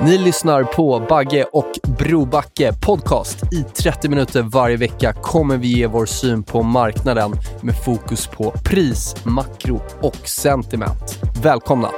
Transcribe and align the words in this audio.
Ni 0.00 0.18
lyssnar 0.18 0.64
på 0.64 1.06
Bagge 1.08 1.44
och 1.44 1.72
Brobacke 1.98 2.72
Podcast. 2.82 3.52
I 3.52 3.62
30 3.62 4.08
minuter 4.08 4.42
varje 4.42 4.76
vecka 4.76 5.12
kommer 5.12 5.56
vi 5.56 5.68
ge 5.68 5.86
vår 5.86 6.06
syn 6.06 6.42
på 6.42 6.62
marknaden 6.62 7.32
med 7.62 7.84
fokus 7.84 8.26
på 8.26 8.50
pris, 8.64 9.24
makro 9.24 9.80
och 10.00 10.28
sentiment. 10.28 11.18
Välkomna! 11.42 11.90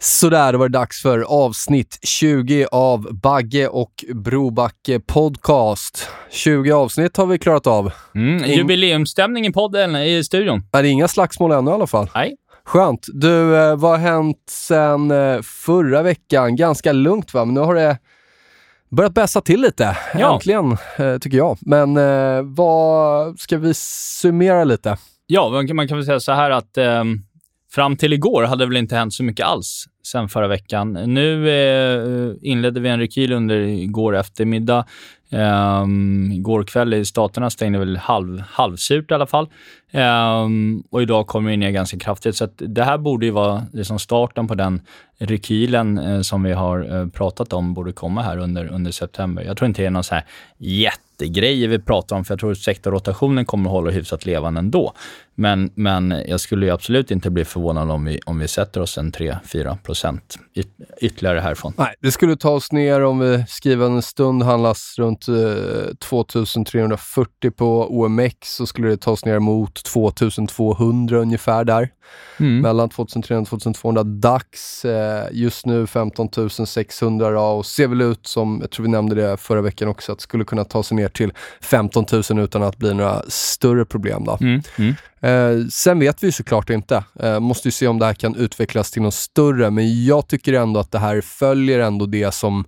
Sådär, 0.00 0.52
då 0.52 0.58
var 0.58 0.68
det 0.68 0.78
dags 0.78 1.02
för 1.02 1.20
avsnitt 1.20 1.98
20 2.02 2.66
av 2.72 3.08
Bagge 3.10 3.68
och 3.68 4.04
Brobacke 4.14 5.00
Podcast. 5.00 6.08
20 6.30 6.72
avsnitt 6.72 7.16
har 7.16 7.26
vi 7.26 7.38
klarat 7.38 7.66
av. 7.66 7.92
Mm, 8.14 8.50
jubileumsstämning 8.50 9.46
i 9.46 9.52
podden, 9.52 9.96
i 9.96 10.24
studion. 10.24 10.62
Är 10.72 10.82
det 10.82 10.88
inga 10.88 11.08
slagsmål 11.08 11.52
ännu 11.52 11.70
i 11.70 11.74
alla 11.74 11.86
fall? 11.86 12.10
Nej. 12.14 12.36
Skönt. 12.68 13.06
Du, 13.12 13.56
eh, 13.56 13.76
vad 13.76 13.90
har 13.90 13.98
hänt 13.98 14.42
sen 14.50 15.10
eh, 15.10 15.40
förra 15.42 16.02
veckan? 16.02 16.56
Ganska 16.56 16.92
lugnt 16.92 17.34
va, 17.34 17.44
men 17.44 17.54
nu 17.54 17.60
har 17.60 17.74
det 17.74 17.98
börjat 18.90 19.14
bäsa 19.14 19.40
till 19.40 19.60
lite. 19.60 19.96
Ja. 20.14 20.34
Äntligen, 20.34 20.76
eh, 20.98 21.18
tycker 21.18 21.36
jag. 21.36 21.58
Men 21.60 21.94
vad 22.54 23.38
ska 23.38 23.58
vi 23.58 23.74
summera 23.74 24.64
lite? 24.64 24.96
Ja, 25.26 25.50
man 25.50 25.66
kan, 25.66 25.76
man 25.76 25.88
kan 25.88 25.96
väl 25.96 26.06
säga 26.06 26.20
så 26.20 26.32
här 26.32 26.50
att 26.50 26.76
eh, 26.76 27.04
fram 27.72 27.96
till 27.96 28.12
igår 28.12 28.42
hade 28.42 28.64
det 28.64 28.68
väl 28.68 28.76
inte 28.76 28.96
hänt 28.96 29.14
så 29.14 29.22
mycket 29.24 29.46
alls 29.46 29.84
sen 30.06 30.28
förra 30.28 30.48
veckan. 30.48 30.92
Nu 30.92 31.50
eh, 31.50 32.34
inledde 32.42 32.80
vi 32.80 32.88
en 32.88 32.98
rekyl 32.98 33.32
under 33.32 33.56
igår 33.56 34.16
eftermiddag. 34.16 34.86
Um, 35.30 36.32
igår 36.32 36.62
kväll 36.62 36.94
i 36.94 37.04
Staterna 37.04 37.50
stängde 37.50 37.78
väl 37.78 37.96
halv, 37.96 38.40
halvsurt 38.40 39.10
i 39.10 39.14
alla 39.14 39.26
fall. 39.26 39.48
Um, 39.92 40.82
och 40.90 41.02
idag 41.02 41.26
kommer 41.26 41.50
vi 41.50 41.56
ner 41.56 41.70
ganska 41.70 41.98
kraftigt. 41.98 42.36
Så 42.36 42.48
det 42.56 42.84
här 42.84 42.98
borde 42.98 43.26
ju 43.26 43.32
vara 43.32 43.66
liksom 43.72 43.98
starten 43.98 44.48
på 44.48 44.54
den 44.54 44.80
rekylen 45.18 45.98
eh, 45.98 46.20
som 46.20 46.42
vi 46.42 46.52
har 46.52 47.00
eh, 47.00 47.08
pratat 47.08 47.52
om 47.52 47.74
borde 47.74 47.92
komma 47.92 48.22
här 48.22 48.38
under, 48.38 48.66
under 48.66 48.90
september. 48.90 49.42
Jag 49.42 49.56
tror 49.56 49.66
inte 49.66 49.82
det 49.82 49.86
är 49.86 49.90
någon 49.90 50.04
så 50.04 50.14
här 50.14 50.24
jättegrejer 50.58 51.68
vi 51.68 51.78
pratar 51.78 52.16
om, 52.16 52.24
för 52.24 52.32
jag 52.32 52.40
tror 52.40 52.52
att 52.52 52.58
sektorrotationen 52.58 53.44
kommer 53.44 53.70
att 53.70 53.72
hålla 53.72 53.90
hyfsat 53.90 54.26
levande 54.26 54.58
ändå. 54.58 54.92
Men, 55.34 55.70
men 55.74 56.22
jag 56.26 56.40
skulle 56.40 56.66
ju 56.66 56.72
absolut 56.72 57.10
inte 57.10 57.30
bli 57.30 57.44
förvånad 57.44 57.90
om 57.90 58.04
vi, 58.04 58.20
om 58.26 58.38
vi 58.38 58.48
sätter 58.48 58.80
oss 58.80 58.98
en 58.98 59.12
3-4 59.12 59.78
procent 59.78 60.38
yt, 60.54 60.68
ytterligare 61.00 61.40
härifrån. 61.40 61.72
Nej, 61.76 61.94
det 62.00 62.12
skulle 62.12 62.36
ta 62.36 62.50
oss 62.50 62.72
ner 62.72 63.04
om 63.04 63.18
vi 63.18 63.44
skriver 63.48 63.86
en 63.86 64.02
stund 64.02 64.42
handlas 64.42 64.94
runt 64.98 65.28
eh, 65.28 65.34
2340 65.98 67.50
på 67.50 67.98
OMX 68.00 68.32
så 68.42 68.66
skulle 68.66 68.88
det 68.88 68.96
ta 68.96 69.10
oss 69.10 69.24
ner 69.24 69.38
mot 69.38 69.77
2200 69.82 71.18
ungefär 71.18 71.64
där. 71.64 71.90
Mm. 72.40 72.60
Mellan 72.60 72.88
2300 72.88 73.42
och 73.42 73.48
2200 73.48 74.02
dags. 74.02 74.84
Eh, 74.84 75.26
just 75.32 75.66
nu 75.66 75.86
15 75.86 76.28
600 76.66 77.30
då, 77.30 77.40
och 77.40 77.66
ser 77.66 77.88
väl 77.88 78.00
ut 78.00 78.26
som, 78.26 78.58
jag 78.60 78.70
tror 78.70 78.84
vi 78.84 78.90
nämnde 78.90 79.14
det 79.14 79.36
förra 79.36 79.60
veckan 79.60 79.88
också, 79.88 80.12
att 80.12 80.20
skulle 80.20 80.44
kunna 80.44 80.64
ta 80.64 80.82
sig 80.82 80.96
ner 80.96 81.08
till 81.08 81.32
15 81.60 82.04
000 82.30 82.38
utan 82.38 82.62
att 82.62 82.76
bli 82.76 82.94
några 82.94 83.22
större 83.28 83.84
problem. 83.84 84.24
Då. 84.24 84.38
Mm. 84.40 84.62
Mm. 84.78 84.94
Eh, 85.20 85.66
sen 85.68 85.98
vet 85.98 86.22
vi 86.22 86.32
såklart 86.32 86.70
inte. 86.70 87.04
Eh, 87.20 87.40
måste 87.40 87.68
ju 87.68 87.72
se 87.72 87.86
om 87.86 87.98
det 87.98 88.06
här 88.06 88.14
kan 88.14 88.34
utvecklas 88.34 88.90
till 88.90 89.02
något 89.02 89.14
större, 89.14 89.70
men 89.70 90.04
jag 90.04 90.28
tycker 90.28 90.52
ändå 90.52 90.80
att 90.80 90.92
det 90.92 90.98
här 90.98 91.20
följer 91.20 91.80
ändå 91.80 92.06
det 92.06 92.34
som 92.34 92.64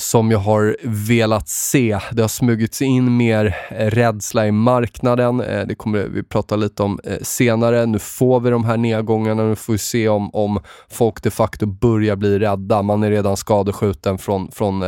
som 0.00 0.30
jag 0.30 0.38
har 0.38 0.76
velat 0.82 1.48
se. 1.48 1.98
Det 2.12 2.22
har 2.22 2.28
smugit 2.28 2.74
sig 2.74 2.86
in 2.86 3.16
mer 3.16 3.56
eh, 3.70 3.86
rädsla 3.86 4.46
i 4.46 4.52
marknaden. 4.52 5.40
Eh, 5.40 5.66
det 5.66 5.74
kommer 5.74 5.98
vi 5.98 6.22
prata 6.22 6.56
lite 6.56 6.82
om 6.82 7.00
eh, 7.04 7.18
senare. 7.22 7.86
Nu 7.86 7.98
får 7.98 8.40
vi 8.40 8.50
de 8.50 8.64
här 8.64 8.76
nedgångarna. 8.76 9.42
Nu 9.42 9.56
får 9.56 9.72
vi 9.72 9.78
se 9.78 10.08
om, 10.08 10.30
om 10.34 10.60
folk 10.90 11.22
de 11.22 11.30
facto 11.30 11.66
börjar 11.66 12.16
bli 12.16 12.38
rädda. 12.38 12.82
Man 12.82 13.02
är 13.02 13.10
redan 13.10 13.36
skadeskjuten 13.36 14.18
från, 14.18 14.50
från 14.50 14.84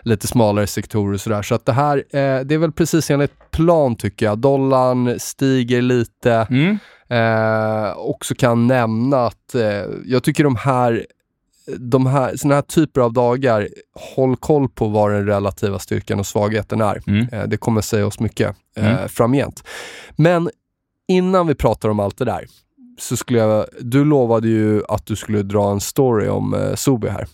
lite 0.00 0.26
smalare 0.26 0.66
sektorer 0.66 1.14
och 1.14 1.20
sådär. 1.20 1.42
Så 1.42 1.54
att 1.54 1.66
det 1.66 1.72
här, 1.72 2.04
det 2.44 2.54
är 2.54 2.58
väl 2.58 2.72
precis 2.72 3.10
enligt 3.10 3.50
plan 3.50 3.96
tycker 3.96 4.26
jag. 4.26 4.38
Dollarn 4.38 5.14
stiger 5.18 5.82
lite. 5.82 6.46
Mm. 6.50 6.78
Eh, 7.08 7.98
också 7.98 8.34
kan 8.34 8.66
nämna 8.66 9.26
att 9.26 9.54
eh, 9.54 9.84
jag 10.04 10.22
tycker 10.22 10.44
de 10.44 10.56
här 10.56 11.06
de 11.78 12.06
här, 12.06 12.36
såna 12.36 12.54
här 12.54 12.62
typer 12.62 13.00
av 13.00 13.12
dagar, 13.12 13.68
håll 14.14 14.36
koll 14.36 14.68
på 14.68 14.88
vad 14.88 15.10
den 15.12 15.26
relativa 15.26 15.78
styrkan 15.78 16.18
och 16.20 16.26
svagheten 16.26 16.80
är. 16.80 17.02
Mm. 17.06 17.26
Eh, 17.32 17.48
det 17.48 17.56
kommer 17.56 17.80
säga 17.80 18.06
oss 18.06 18.20
mycket 18.20 18.56
eh, 18.76 18.96
Mm. 18.96 19.08
framgent. 19.08 19.62
Men 20.16 20.50
innan 21.08 21.46
vi 21.46 21.54
pratar 21.54 21.88
om 21.88 22.00
allt 22.00 22.18
det 22.18 22.24
där, 22.24 22.46
så 22.98 23.16
skulle 23.16 23.38
jag, 23.38 23.66
du 23.80 24.04
lovade 24.04 24.48
ju 24.48 24.82
att 24.88 25.06
du 25.06 25.16
skulle 25.16 25.42
dra 25.42 25.70
en 25.70 25.80
story 25.80 26.28
om 26.28 26.54
eh, 26.54 26.74
Sobi 26.74 27.08
här. 27.08 27.26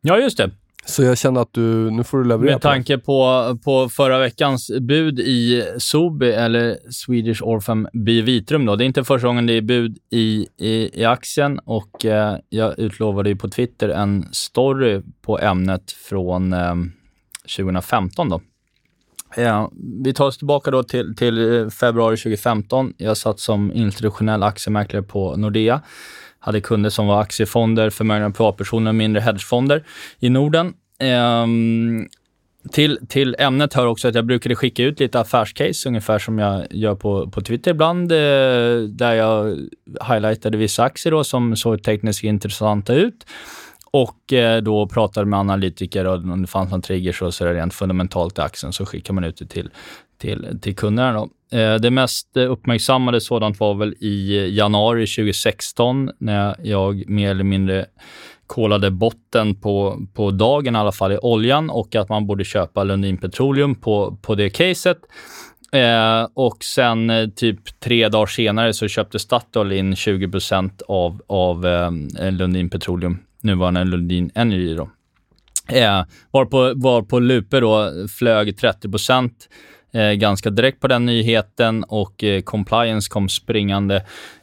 Ja, 0.00 0.18
just 0.18 0.36
det. 0.36 0.50
Så 0.84 1.02
jag 1.02 1.18
känner 1.18 1.40
att 1.40 1.52
du, 1.52 1.90
nu 1.90 2.04
får 2.04 2.18
du 2.18 2.24
leverera 2.24 2.54
Med 2.54 2.62
tanke 2.62 2.98
på, 2.98 3.58
på 3.64 3.88
förra 3.88 4.18
veckans 4.18 4.70
bud 4.80 5.20
i 5.20 5.64
Sobi, 5.78 6.32
eller 6.32 6.76
Swedish 6.90 7.42
Orphan 7.42 7.88
Biovitrum. 7.92 8.66
Då. 8.66 8.76
Det 8.76 8.84
är 8.84 8.86
inte 8.86 9.04
första 9.04 9.26
gången 9.26 9.46
det 9.46 9.52
är 9.52 9.62
bud 9.62 9.98
i, 10.10 10.46
i, 10.58 11.00
i 11.00 11.04
aktien 11.04 11.58
och 11.64 12.04
eh, 12.04 12.36
jag 12.48 12.78
utlovade 12.78 13.28
ju 13.28 13.36
på 13.36 13.48
Twitter 13.48 13.88
en 13.88 14.28
story 14.32 15.02
på 15.22 15.38
ämnet 15.38 15.92
från 15.92 16.52
eh, 16.52 16.74
2015. 17.56 18.28
Då. 18.28 18.40
Eh, 19.36 19.68
vi 20.04 20.14
tar 20.14 20.26
oss 20.26 20.38
tillbaka 20.38 20.70
då 20.70 20.82
till, 20.82 21.16
till 21.16 21.62
eh, 21.62 21.68
februari 21.68 22.16
2015. 22.16 22.92
Jag 22.96 23.16
satt 23.16 23.40
som 23.40 23.72
institutionell 23.72 24.42
aktiemäklare 24.42 25.02
på 25.02 25.36
Nordea. 25.36 25.80
Hade 26.44 26.60
kunder 26.60 26.90
som 26.90 27.06
var 27.06 27.20
aktiefonder, 27.20 27.90
förmögna 27.90 28.30
privatpersoner 28.30 28.90
och 28.90 28.94
mindre 28.94 29.20
hedgefonder 29.20 29.84
i 30.18 30.30
Norden. 30.30 30.74
Ehm, 30.98 32.08
till, 32.72 32.98
till 33.08 33.36
ämnet 33.38 33.74
hör 33.74 33.86
också 33.86 34.08
att 34.08 34.14
jag 34.14 34.26
brukade 34.26 34.54
skicka 34.54 34.82
ut 34.82 35.00
lite 35.00 35.20
affärscase, 35.20 35.88
ungefär 35.88 36.18
som 36.18 36.38
jag 36.38 36.66
gör 36.70 36.94
på, 36.94 37.30
på 37.30 37.40
Twitter 37.40 37.70
ibland, 37.70 38.12
eh, 38.12 38.18
där 38.88 39.12
jag 39.12 39.58
highlightade 40.08 40.58
vissa 40.58 40.84
aktier 40.84 41.10
då, 41.10 41.24
som 41.24 41.56
såg 41.56 41.82
tekniskt 41.82 42.24
intressanta 42.24 42.94
ut. 42.94 43.26
Och 43.90 44.32
eh, 44.32 44.62
då 44.62 44.88
pratade 44.88 45.26
med 45.26 45.38
analytiker 45.38 46.04
och 46.06 46.14
om 46.14 46.42
det 46.42 46.48
fanns 46.48 46.70
någon 46.70 46.82
trigger 46.82 47.12
så, 47.12 47.32
så 47.32 47.44
där 47.44 47.54
rent 47.54 47.74
fundamentalt 47.74 48.38
i 48.38 48.40
aktien 48.40 48.72
så 48.72 48.86
skickar 48.86 49.14
man 49.14 49.24
ut 49.24 49.36
det 49.36 49.46
till, 49.46 49.70
till, 50.18 50.58
till 50.62 50.76
kunderna. 50.76 51.12
Då. 51.12 51.28
Eh, 51.52 51.74
det 51.74 51.90
mest 51.90 52.36
uppmärksammade 52.36 53.20
sådant 53.20 53.60
var 53.60 53.74
väl 53.74 53.94
i 54.00 54.48
januari 54.56 55.06
2016 55.06 56.10
när 56.18 56.56
jag 56.62 57.08
mer 57.08 57.30
eller 57.30 57.44
mindre 57.44 57.86
kolade 58.46 58.90
botten 58.90 59.54
på, 59.54 60.06
på 60.14 60.30
dagen 60.30 60.76
i 60.76 60.78
alla 60.78 60.92
fall 60.92 61.12
i 61.12 61.18
oljan 61.18 61.70
och 61.70 61.94
att 61.94 62.08
man 62.08 62.26
borde 62.26 62.44
köpa 62.44 62.84
Lundin 62.84 63.16
Petroleum 63.16 63.74
på, 63.74 64.18
på 64.22 64.34
det 64.34 64.50
caset. 64.50 64.98
Eh, 65.72 66.28
och 66.34 66.64
sen 66.64 67.10
eh, 67.10 67.28
typ 67.28 67.80
tre 67.80 68.08
dagar 68.08 68.26
senare 68.26 68.72
så 68.72 68.88
köpte 68.88 69.18
Statoil 69.18 69.72
in 69.72 69.96
20 69.96 70.30
av, 70.88 71.22
av 71.26 71.66
eh, 71.66 72.30
Lundin 72.30 72.70
Petroleum, 72.70 73.18
nuvarande 73.42 73.84
Lundin 73.84 74.30
Energy. 74.34 74.74
Då. 74.74 74.90
Eh, 75.68 76.04
var, 76.30 76.44
på, 76.44 76.72
var 76.76 77.02
på 77.02 77.18
Lupe 77.18 77.60
då 77.60 77.92
flög 78.18 78.58
30 78.58 78.88
ganska 79.92 80.50
direkt 80.50 80.80
på 80.80 80.88
den 80.88 81.06
nyheten 81.06 81.84
och 81.84 82.24
eh, 82.24 82.42
compliance 82.42 83.10
kom 83.10 83.28
springande 83.28 83.96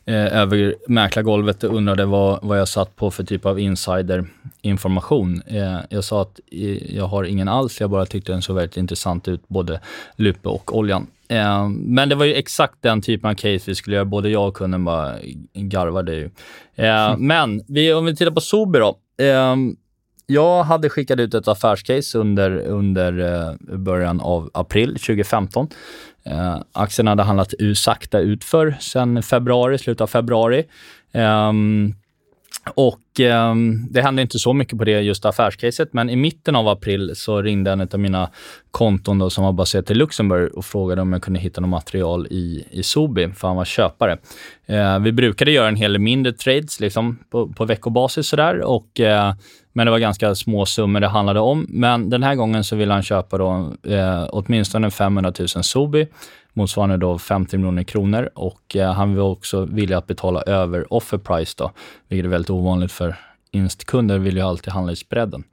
eh, 0.06 0.38
över 0.38 0.76
mäklargolvet 0.88 1.64
och 1.64 1.76
undrade 1.76 2.06
vad, 2.06 2.40
vad 2.42 2.60
jag 2.60 2.68
satt 2.68 2.96
på 2.96 3.12
för 3.12 3.24
typ 3.24 3.46
av 3.46 3.60
insiderinformation. 3.60 5.42
Eh, 5.48 5.80
jag 5.90 6.04
sa 6.04 6.22
att 6.22 6.40
eh, 6.52 6.96
jag 6.96 7.06
har 7.06 7.24
ingen 7.24 7.48
alls, 7.48 7.82
jag 7.82 7.90
bara 7.90 8.06
tyckte 8.06 8.32
den 8.32 8.42
såg 8.42 8.56
väldigt 8.56 8.78
intressant 8.78 9.28
ut, 9.28 9.48
både 9.48 9.80
Lupe 10.16 10.50
och 10.50 10.78
oljan. 10.78 11.08
Eh, 11.28 11.70
men 11.70 12.10
det 12.10 12.16
var 12.16 12.26
ju 12.26 12.34
exakt 12.34 12.76
den 12.82 13.02
typen 13.02 13.30
av 13.30 13.34
case 13.34 13.64
vi 13.66 13.76
skulle 13.76 13.96
göra. 13.96 14.06
Både 14.06 14.30
jag 14.30 14.48
och 14.48 14.54
kunden 14.54 14.86
bara 14.86 15.16
garvade 15.54 16.16
ju. 16.16 16.30
Men 17.18 17.62
vi, 17.68 17.94
om 17.94 18.06
vi 18.06 18.16
tittar 18.16 18.32
på 18.32 18.42
Sobi 18.42 18.80
då 18.80 18.98
jag 20.30 20.64
hade 20.64 20.90
skickat 20.90 21.20
ut 21.20 21.34
ett 21.34 21.48
affärscase 21.48 22.18
under, 22.18 22.58
under 22.58 23.20
eh, 23.20 23.78
början 23.78 24.22
av 24.22 24.50
april 24.54 24.90
2015. 24.90 25.68
Eh, 26.24 26.58
aktien 26.72 27.08
hade 27.08 27.24
handlat 27.24 27.54
sakta 27.76 28.20
utför 28.20 28.78
sen 28.80 29.24
februari, 29.24 29.78
slutet 29.78 30.02
av 30.02 30.08
februari. 30.08 30.66
Um, 31.14 31.96
och 32.74 33.20
eh, 33.20 33.56
Det 33.90 34.02
hände 34.02 34.22
inte 34.22 34.40
så 34.40 34.54
mycket 34.54 34.78
på 34.78 34.84
det 34.84 35.02
just 35.02 35.26
affärscaset, 35.26 35.94
men 35.94 36.10
i 36.10 36.16
mitten 36.16 36.56
av 36.56 36.68
april 36.68 37.12
så 37.16 37.42
ringde 37.42 37.72
en 37.72 37.82
av 37.82 38.00
mina 38.00 38.30
konton 38.72 39.20
då, 39.20 39.30
som 39.30 39.44
var 39.44 39.52
baserat 39.52 39.92
i 39.92 39.94
Luxemburg 39.94 40.54
och 40.56 40.66
frågade 40.66 41.02
om 41.02 41.14
jag 41.14 41.22
kunde 41.22 41.40
hitta 41.40 41.62
något 41.62 41.70
material 41.70 42.28
i, 42.30 42.66
i 42.72 42.84
Sobi, 42.84 43.30
för 43.30 43.48
han 43.48 43.58
var 43.58 43.66
köpare. 43.66 44.18
Eh, 44.66 45.00
vi 45.00 45.12
brukade 45.12 45.52
göra 45.52 45.68
en 45.68 45.76
hel 45.76 45.94
del 45.94 46.02
mindre 46.02 46.34
trades 46.34 46.80
liksom, 46.80 47.20
på, 47.30 47.48
på 47.48 47.66
veckobasis 47.66 48.28
sådär, 48.28 48.62
och, 48.62 49.00
eh, 49.00 49.34
men 49.74 49.86
det 49.86 49.92
var 49.92 50.00
ganska 50.00 50.36
små 50.36 50.66
summor 50.66 51.00
det 51.00 51.08
handlade 51.08 51.40
om. 51.40 51.66
Men 51.70 52.10
den 52.10 52.24
här 52.24 52.36
gången 52.36 52.64
så 52.64 52.76
ville 52.76 52.94
han 52.94 53.04
köpa 53.04 53.38
då, 53.38 53.74
eh, 53.88 54.28
åtminstone 54.30 54.92
500 54.92 55.34
000 55.40 55.48
Sobi 55.48 56.08
motsvarande 56.54 56.98
då 56.98 57.18
50 57.18 57.58
miljoner 57.58 57.84
kronor 57.84 58.30
och 58.36 58.76
eh, 58.76 58.94
han 58.94 59.16
var 59.16 59.24
också 59.24 59.66
villig 59.66 59.96
att 59.96 60.08
betala 60.08 60.42
över 60.42 60.94
offer 60.94 61.18
price 61.18 61.56
då, 61.58 61.72
vilket 62.08 62.26
är 62.26 62.30
väldigt 62.30 62.50
ovanligt 62.50 62.92
för 62.92 63.16
instkunder 63.52 64.20
vill 64.20 64.36
ju 64.38 64.42
alltid 64.42 64.74
handla 64.74 64.92
i 64.92 64.96
spreaden. 64.96 65.44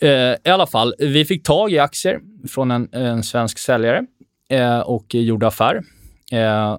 Eh, 0.00 0.10
I 0.44 0.48
alla 0.50 0.66
fall, 0.66 0.94
vi 0.98 1.24
fick 1.24 1.42
tag 1.42 1.72
i 1.72 1.78
aktier 1.78 2.20
från 2.48 2.70
en, 2.70 2.88
en 2.92 3.22
svensk 3.22 3.58
säljare 3.58 4.06
eh, 4.48 4.78
och 4.78 5.14
gjorde 5.14 5.46
affär. 5.46 5.82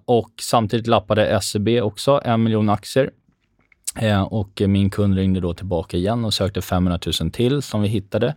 Och 0.06 0.30
samtidigt 0.42 0.88
lappade 0.88 1.42
SEB 1.42 1.68
också 1.84 2.22
en 2.26 2.44
miljon 2.44 2.70
aktier. 2.70 3.10
Och 4.30 4.62
min 4.68 4.90
kund 4.90 5.16
ringde 5.16 5.40
då 5.40 5.54
tillbaka 5.54 5.98
igen 5.98 6.26
och 6.26 6.34
sökte 6.34 6.62
500 6.62 7.00
000 7.22 7.32
till 7.32 7.62
som 7.62 7.82
vi 7.82 7.88
hittade. 7.88 8.36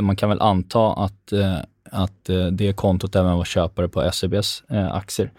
Man 0.00 0.16
kan 0.16 0.28
väl 0.28 0.40
anta 0.40 0.92
att 0.92 1.32
att 1.90 2.28
eh, 2.28 2.46
det 2.46 2.72
kontot 2.72 3.16
även 3.16 3.36
var 3.36 3.44
köpare 3.44 3.88
på 3.88 4.10
SEBs 4.12 4.62
eh, 4.70 4.94
aktier. 4.94 5.30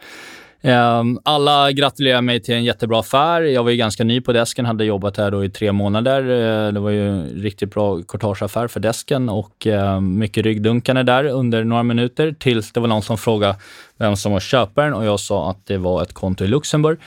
Ehm, 0.64 1.20
alla 1.24 1.72
gratulerar 1.72 2.22
mig 2.22 2.42
till 2.42 2.56
en 2.56 2.64
jättebra 2.64 3.00
affär. 3.00 3.42
Jag 3.42 3.64
var 3.64 3.72
ju 3.72 3.78
ganska 3.78 4.04
ny 4.04 4.22
på 4.22 4.34
desken, 4.34 4.66
hade 4.66 4.86
jobbat 4.86 5.18
här 5.18 5.32
då 5.32 5.46
i 5.46 5.50
tre 5.50 5.72
månader. 5.72 6.22
Eh, 6.22 6.74
det 6.74 6.80
var 6.80 6.90
ju 6.90 7.10
en 7.10 7.24
riktigt 7.24 7.74
bra 7.74 8.02
courtageaffär 8.02 8.68
för 8.68 8.80
desken 8.80 9.30
och 9.30 9.68
ehm, 9.68 10.18
mycket 10.18 10.44
ryggdunkande 10.44 11.04
där 11.04 11.26
under 11.26 11.64
några 11.64 11.84
minuter 11.84 12.36
tills 12.40 12.72
det 12.72 12.80
var 12.80 12.88
någon 12.88 13.02
som 13.02 13.18
frågade 13.18 13.56
vem 13.98 14.16
som 14.16 14.32
var 14.32 14.40
köparen 14.40 14.94
och 14.94 15.06
jag 15.06 15.20
sa 15.20 15.50
att 15.52 15.66
det 15.66 15.78
var 15.78 16.02
ett 16.02 16.14
konto 16.14 16.44
i 16.44 16.48
Luxemburg. 16.48 17.00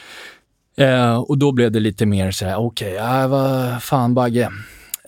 och 1.27 1.39
då 1.39 1.53
blev 1.53 1.73
det 1.73 1.81
lite 1.81 2.07
mer 2.07 2.31
så 2.31 2.45
här, 2.45 2.57
okej, 2.57 2.95
okay, 2.95 3.23
äh, 3.23 3.29
vad 3.29 3.83
fan 3.83 4.15
Bagge, 4.15 4.51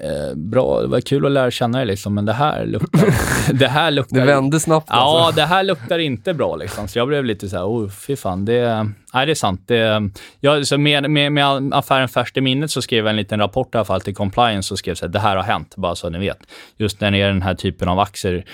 eh, 0.00 0.36
bra, 0.36 0.80
det 0.80 0.86
var 0.86 1.00
kul 1.00 1.26
att 1.26 1.32
lära 1.32 1.50
känna 1.50 1.78
dig 1.78 1.86
liksom, 1.86 2.14
men 2.14 2.24
det 2.24 2.32
här 2.32 2.66
luktar... 2.66 3.08
det 3.52 3.68
här 3.68 3.90
luktar... 3.90 4.16
Det 4.16 4.26
vände 4.26 4.60
snabbt 4.60 4.90
alltså. 4.90 5.18
Ja, 5.18 5.32
det 5.36 5.48
här 5.48 5.62
luktar 5.62 5.98
inte 5.98 6.34
bra 6.34 6.56
liksom. 6.56 6.88
Så 6.88 6.98
jag 6.98 7.08
blev 7.08 7.24
lite 7.24 7.48
så 7.48 7.56
här, 7.56 7.64
oh, 7.64 7.88
fy 7.88 8.16
fan. 8.16 8.44
Det, 8.44 8.90
nej, 9.14 9.26
det 9.26 9.32
är 9.32 9.34
sant. 9.34 9.62
Det, 9.66 10.10
jag, 10.40 10.66
så 10.66 10.78
med, 10.78 11.10
med, 11.10 11.32
med 11.32 11.74
affären 11.74 12.08
färskt 12.08 12.36
i 12.36 12.40
minnet 12.40 12.70
så 12.70 12.82
skrev 12.82 13.04
jag 13.04 13.10
en 13.10 13.16
liten 13.16 13.40
rapport 13.40 13.74
i 13.74 13.78
alla 13.78 13.84
fall 13.84 14.00
till 14.00 14.14
compliance 14.14 14.74
och 14.74 14.78
skrev 14.78 14.94
så 14.94 15.06
här, 15.06 15.12
det 15.12 15.18
här 15.18 15.36
har 15.36 15.42
hänt, 15.42 15.76
bara 15.76 15.94
så 15.94 16.10
ni 16.10 16.18
vet. 16.18 16.38
Just 16.76 17.00
när 17.00 17.10
det 17.10 17.20
är 17.20 17.28
den 17.28 17.42
här 17.42 17.54
typen 17.54 17.88
av 17.88 18.00
aktier 18.00 18.44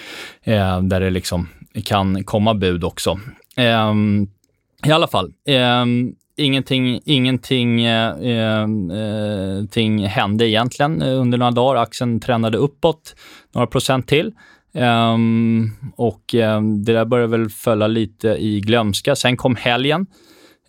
eh, 0.42 0.82
där 0.82 1.00
det 1.00 1.10
liksom 1.10 1.48
kan 1.84 2.24
komma 2.24 2.54
bud 2.54 2.84
också. 2.84 3.18
Eh, 3.56 3.92
I 4.86 4.92
alla 4.92 5.06
fall. 5.06 5.32
Eh, 5.48 5.84
ingenting, 6.36 7.00
ingenting 7.04 7.84
eh, 7.84 8.18
eh, 8.20 8.62
eh, 8.62 9.64
ting 9.70 10.06
hände 10.06 10.48
egentligen 10.48 11.02
eh, 11.02 11.20
under 11.20 11.38
några 11.38 11.50
dagar. 11.50 11.82
Aktien 11.82 12.20
trendade 12.20 12.58
uppåt 12.58 13.16
några 13.54 13.66
procent 13.66 14.08
till. 14.08 14.32
Um, 14.74 15.70
och 15.96 16.34
um, 16.34 16.84
det 16.84 16.92
där 16.92 17.04
började 17.04 17.38
väl 17.38 17.48
följa 17.48 17.86
lite 17.86 18.28
i 18.28 18.60
glömska. 18.60 19.16
Sen 19.16 19.36
kom 19.36 19.56
helgen 19.56 20.06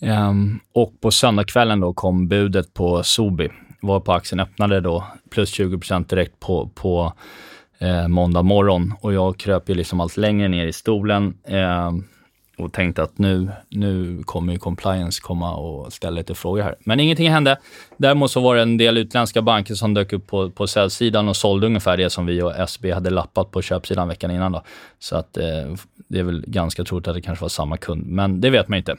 um, 0.01 0.59
och 0.73 1.01
på 1.01 1.11
söndagskvällen 1.11 1.79
då 1.79 1.93
kom 1.93 2.27
budet 2.27 2.73
på 2.73 3.03
Sobi, 3.03 3.49
varpå 3.81 4.11
aktien 4.11 4.39
öppnade 4.39 4.81
då 4.81 5.03
plus 5.31 5.59
20% 5.59 6.09
direkt 6.09 6.39
på, 6.39 6.71
på 6.75 7.13
eh, 7.79 8.07
måndag 8.07 8.43
morgon. 8.43 8.93
Och 9.01 9.13
jag 9.13 9.37
kröp 9.37 9.69
ju 9.69 9.73
liksom 9.75 9.99
allt 9.99 10.17
längre 10.17 10.47
ner 10.47 10.67
i 10.67 10.73
stolen. 10.73 11.33
Eh, 11.47 11.91
och 12.63 12.73
tänkte 12.73 13.03
att 13.03 13.17
nu, 13.17 13.51
nu 13.69 14.23
kommer 14.23 14.53
ju 14.53 14.59
compliance 14.59 15.21
komma 15.21 15.55
och 15.55 15.93
ställa 15.93 16.15
lite 16.15 16.35
frågor 16.35 16.63
här. 16.63 16.75
Men 16.79 16.99
ingenting 16.99 17.29
hände. 17.29 17.57
Däremot 17.97 18.31
så 18.31 18.41
var 18.41 18.55
det 18.55 18.61
en 18.61 18.77
del 18.77 18.97
utländska 18.97 19.41
banker 19.41 19.75
som 19.75 19.93
dök 19.93 20.13
upp 20.13 20.27
på, 20.27 20.49
på 20.49 20.67
säljsidan 20.67 21.29
och 21.29 21.35
sålde 21.35 21.67
ungefär 21.67 21.97
det 21.97 22.09
som 22.09 22.25
vi 22.25 22.41
och 22.41 22.59
SB 22.59 22.91
hade 22.91 23.09
lappat 23.09 23.51
på 23.51 23.61
köpsidan 23.61 24.07
veckan 24.07 24.31
innan. 24.31 24.51
Då. 24.51 24.63
Så 24.99 25.15
att 25.15 25.37
eh, 25.37 25.45
det 26.07 26.19
är 26.19 26.23
väl 26.23 26.43
ganska 26.47 26.83
troligt 26.83 27.07
att 27.07 27.15
det 27.15 27.21
kanske 27.21 27.43
var 27.43 27.49
samma 27.49 27.77
kund, 27.77 28.05
men 28.05 28.41
det 28.41 28.49
vet 28.49 28.67
man 28.67 28.77
inte. 28.77 28.95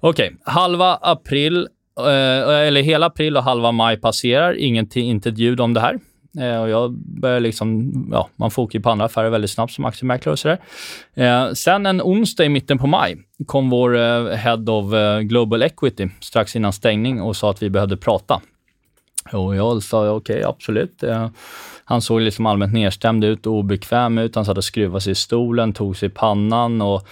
Okej, 0.00 0.26
okay. 0.26 0.54
halva 0.54 0.94
april, 0.94 1.68
eh, 1.98 2.66
eller 2.66 2.82
hela 2.82 3.06
april 3.06 3.36
och 3.36 3.42
halva 3.42 3.72
maj 3.72 3.96
passerar. 3.96 4.54
Ingenting, 4.54 5.10
inte 5.10 5.28
ett 5.28 5.38
ljud 5.38 5.60
om 5.60 5.74
det 5.74 5.80
här. 5.80 5.98
Eh, 6.40 6.62
och 6.62 6.68
jag 6.68 6.92
började 6.92 7.40
liksom, 7.40 7.92
ja, 8.12 8.28
man 8.36 8.50
får 8.50 8.74
ju 8.74 8.80
på 8.80 8.90
andra 8.90 9.04
affärer 9.04 9.30
väldigt 9.30 9.50
snabbt 9.50 9.72
som 9.72 9.84
aktiemäklare 9.84 10.32
och 10.32 10.38
sådär. 10.38 10.58
Eh, 11.14 11.52
sen 11.52 11.86
en 11.86 12.02
onsdag 12.02 12.44
i 12.44 12.48
mitten 12.48 12.78
på 12.78 12.86
maj 12.86 13.16
kom 13.46 13.70
vår 13.70 13.96
eh, 13.96 14.24
Head 14.24 14.70
of 14.70 14.92
eh, 14.92 15.20
Global 15.20 15.62
Equity 15.62 16.08
strax 16.20 16.56
innan 16.56 16.72
stängning 16.72 17.20
och 17.20 17.36
sa 17.36 17.50
att 17.50 17.62
vi 17.62 17.70
behövde 17.70 17.96
prata. 17.96 18.40
Och 19.32 19.56
jag 19.56 19.82
sa 19.82 20.10
okej, 20.10 20.34
okay, 20.36 20.42
absolut. 20.42 21.02
Eh, 21.02 21.28
han 21.84 22.00
såg 22.00 22.20
liksom 22.20 22.46
allmänt 22.46 22.72
nedstämd 22.72 23.24
ut 23.24 23.46
och 23.46 23.52
obekväm 23.52 24.18
ut. 24.18 24.34
Han 24.34 24.44
satt 24.44 24.58
och 24.58 24.64
skruvade 24.64 25.00
sig 25.00 25.12
i 25.12 25.14
stolen, 25.14 25.72
tog 25.72 25.96
sig 25.96 26.06
i 26.06 26.10
pannan 26.10 26.82
och 26.82 27.08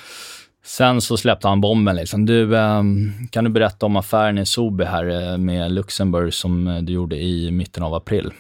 Sen 0.65 1.01
så 1.01 1.17
släppte 1.17 1.49
han 1.49 1.61
bomben. 1.61 1.97
Liksom. 1.97 2.27
Du, 2.27 2.59
ehm, 2.59 3.13
kan 3.31 3.45
du 3.45 3.51
berätta 3.51 3.87
om 3.87 3.97
affären 3.97 4.39
i 4.39 4.47
Sobi 4.47 4.85
här 4.85 5.33
eh, 5.33 5.39
med 5.39 5.73
Luxemburg 5.73 6.35
som 6.35 6.69
eh, 6.69 6.83
du 6.83 6.93
gjorde 6.93 7.17
i 7.17 7.51
mitten 7.51 7.83
av 7.83 7.95
april? 7.95 8.31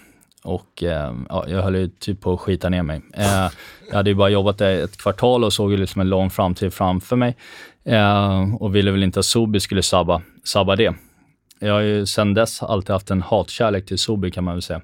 Och 0.44 0.82
eh, 0.82 1.14
ja, 1.28 1.44
jag 1.48 1.62
höll 1.62 1.76
ju 1.76 1.88
typ 1.88 2.20
på 2.20 2.32
att 2.32 2.40
skita 2.40 2.68
ner 2.68 2.82
mig. 2.82 3.00
Eh, 3.14 3.48
jag 3.88 3.96
hade 3.96 4.10
ju 4.10 4.16
bara 4.16 4.28
jobbat 4.28 4.58
där 4.58 4.84
ett 4.84 4.96
kvartal 4.96 5.44
och 5.44 5.52
såg 5.52 5.70
ju 5.70 5.76
liksom 5.76 6.00
en 6.00 6.08
lång 6.08 6.30
framtid 6.30 6.72
framför 6.72 7.16
mig. 7.16 7.36
Eh, 7.84 8.54
och 8.54 8.74
ville 8.74 8.90
väl 8.90 9.02
inte 9.02 9.18
att 9.18 9.26
Sobi 9.26 9.60
skulle 9.60 9.82
sabba, 9.82 10.22
sabba 10.44 10.76
det. 10.76 10.94
Jag 11.58 11.72
har 11.72 11.80
ju 11.80 12.06
sedan 12.06 12.34
dess 12.34 12.62
alltid 12.62 12.90
haft 12.90 13.10
en 13.10 13.22
hatkärlek 13.22 13.86
till 13.86 13.98
Sobi 13.98 14.30
kan 14.30 14.44
man 14.44 14.54
väl 14.54 14.62
säga. 14.62 14.80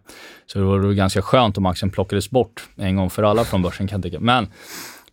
Så 0.46 0.58
det 0.58 0.64
var 0.64 0.92
ganska 0.92 1.22
skönt 1.22 1.58
om 1.58 1.66
aktien 1.66 1.90
plockades 1.90 2.30
bort 2.30 2.68
en 2.76 2.96
gång 2.96 3.10
för 3.10 3.22
alla 3.22 3.44
från 3.44 3.62
börsen 3.62 3.86
kan 3.86 3.96
jag 3.98 4.04
tycka. 4.04 4.20
Men 4.20 4.48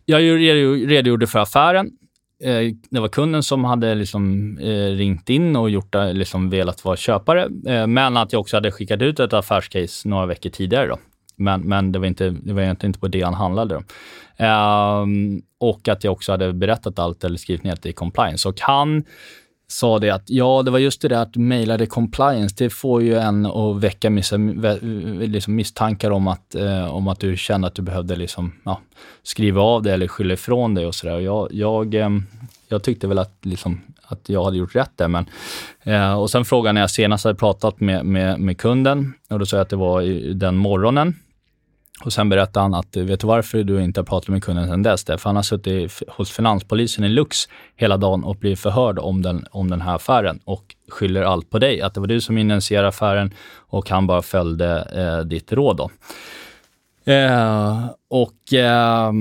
jag 0.04 0.20
redogjorde 0.20 1.26
för 1.26 1.38
affären. 1.38 1.90
Eh, 2.42 2.74
det 2.90 3.00
var 3.00 3.08
kunden 3.08 3.42
som 3.42 3.64
hade 3.64 3.94
liksom, 3.94 4.58
eh, 4.58 4.96
ringt 4.96 5.30
in 5.30 5.56
och 5.56 5.70
gjort, 5.70 5.94
liksom, 6.12 6.50
velat 6.50 6.84
vara 6.84 6.96
köpare. 6.96 7.48
Eh, 7.66 7.86
men 7.86 8.16
att 8.16 8.32
jag 8.32 8.40
också 8.40 8.56
hade 8.56 8.70
skickat 8.70 9.02
ut 9.02 9.20
ett 9.20 9.32
affärscase 9.32 10.08
några 10.08 10.26
veckor 10.26 10.50
tidigare. 10.50 10.86
Då. 10.86 10.98
Men, 11.36 11.60
men 11.60 11.92
det 11.92 11.98
var, 11.98 12.06
inte, 12.06 12.30
det 12.30 12.52
var 12.52 12.62
egentligen 12.62 12.90
inte 12.90 13.00
på 13.00 13.08
det 13.08 13.22
han 13.22 13.34
handlade. 13.34 13.74
Då. 13.74 13.82
Um, 14.38 15.42
och 15.60 15.88
att 15.88 16.04
jag 16.04 16.12
också 16.12 16.32
hade 16.32 16.52
berättat 16.52 16.98
allt 16.98 17.24
eller 17.24 17.36
skrivit 17.36 17.64
ner 17.64 17.78
det 17.82 17.88
i 17.88 17.92
compliance. 17.92 18.48
Och 18.48 18.60
han 18.60 19.04
sa 19.66 19.98
det 19.98 20.10
att 20.10 20.30
ja, 20.30 20.62
det 20.62 20.70
var 20.70 20.78
just 20.78 21.02
det 21.02 21.08
där 21.08 21.22
att 21.22 21.36
mejla 21.36 21.86
compliance. 21.86 22.54
Det 22.58 22.70
får 22.70 23.02
ju 23.02 23.14
en 23.14 23.46
att 23.46 23.76
väcka 23.76 24.10
miss, 24.10 24.32
liksom 25.20 25.54
misstankar 25.54 26.10
om 26.10 26.28
att, 26.28 26.54
eh, 26.54 26.94
om 26.94 27.08
att 27.08 27.20
du 27.20 27.36
kände 27.36 27.66
att 27.66 27.74
du 27.74 27.82
behövde 27.82 28.16
liksom, 28.16 28.52
ja, 28.64 28.80
skriva 29.22 29.62
av 29.62 29.82
det 29.82 29.92
eller 29.92 30.08
skylla 30.08 30.34
ifrån 30.34 30.74
dig 30.74 30.86
och 30.86 30.94
sådär. 30.94 31.18
Jag, 31.18 31.48
jag, 31.52 31.94
eh, 31.94 32.10
jag 32.68 32.82
tyckte 32.82 33.06
väl 33.06 33.18
att, 33.18 33.38
liksom, 33.42 33.80
att 34.02 34.28
jag 34.28 34.44
hade 34.44 34.56
gjort 34.56 34.74
rätt 34.74 34.92
där. 34.96 35.08
Men, 35.08 35.26
eh, 35.82 36.14
och 36.20 36.30
sen 36.30 36.44
frågade 36.44 36.72
när 36.72 36.80
jag 36.80 36.90
senast 36.90 37.24
hade 37.24 37.36
pratat 37.38 37.80
med, 37.80 38.06
med, 38.06 38.40
med 38.40 38.58
kunden 38.58 39.14
och 39.30 39.38
då 39.38 39.46
sa 39.46 39.56
jag 39.56 39.62
att 39.62 39.70
det 39.70 39.76
var 39.76 40.02
den 40.34 40.56
morgonen. 40.56 41.14
Och 42.02 42.12
Sen 42.12 42.28
berättade 42.28 42.64
han 42.64 42.74
att, 42.74 42.96
vet 42.96 43.20
du 43.20 43.26
varför 43.26 43.64
du 43.64 43.84
inte 43.84 44.00
har 44.00 44.04
pratat 44.04 44.28
med 44.28 44.44
kunden 44.44 44.66
sedan 44.66 44.82
dess? 44.82 45.04
För 45.04 45.24
han 45.24 45.36
har 45.36 45.42
suttit 45.42 46.02
hos 46.08 46.30
finanspolisen 46.30 47.04
i 47.04 47.08
Lux 47.08 47.36
hela 47.76 47.96
dagen 47.96 48.24
och 48.24 48.36
blivit 48.36 48.60
förhörd 48.60 48.98
om 48.98 49.22
den, 49.22 49.46
om 49.50 49.70
den 49.70 49.80
här 49.80 49.94
affären 49.94 50.40
och 50.44 50.76
skyller 50.88 51.22
allt 51.22 51.50
på 51.50 51.58
dig. 51.58 51.80
Att 51.80 51.94
det 51.94 52.00
var 52.00 52.06
du 52.06 52.20
som 52.20 52.38
initierade 52.38 52.88
affären 52.88 53.34
och 53.56 53.90
han 53.90 54.06
bara 54.06 54.22
följde 54.22 54.88
eh, 54.94 55.26
ditt 55.26 55.52
råd. 55.52 55.76
Då. 55.76 55.90
Eh, 57.12 57.86
och 58.10 58.52
eh, 58.54 59.12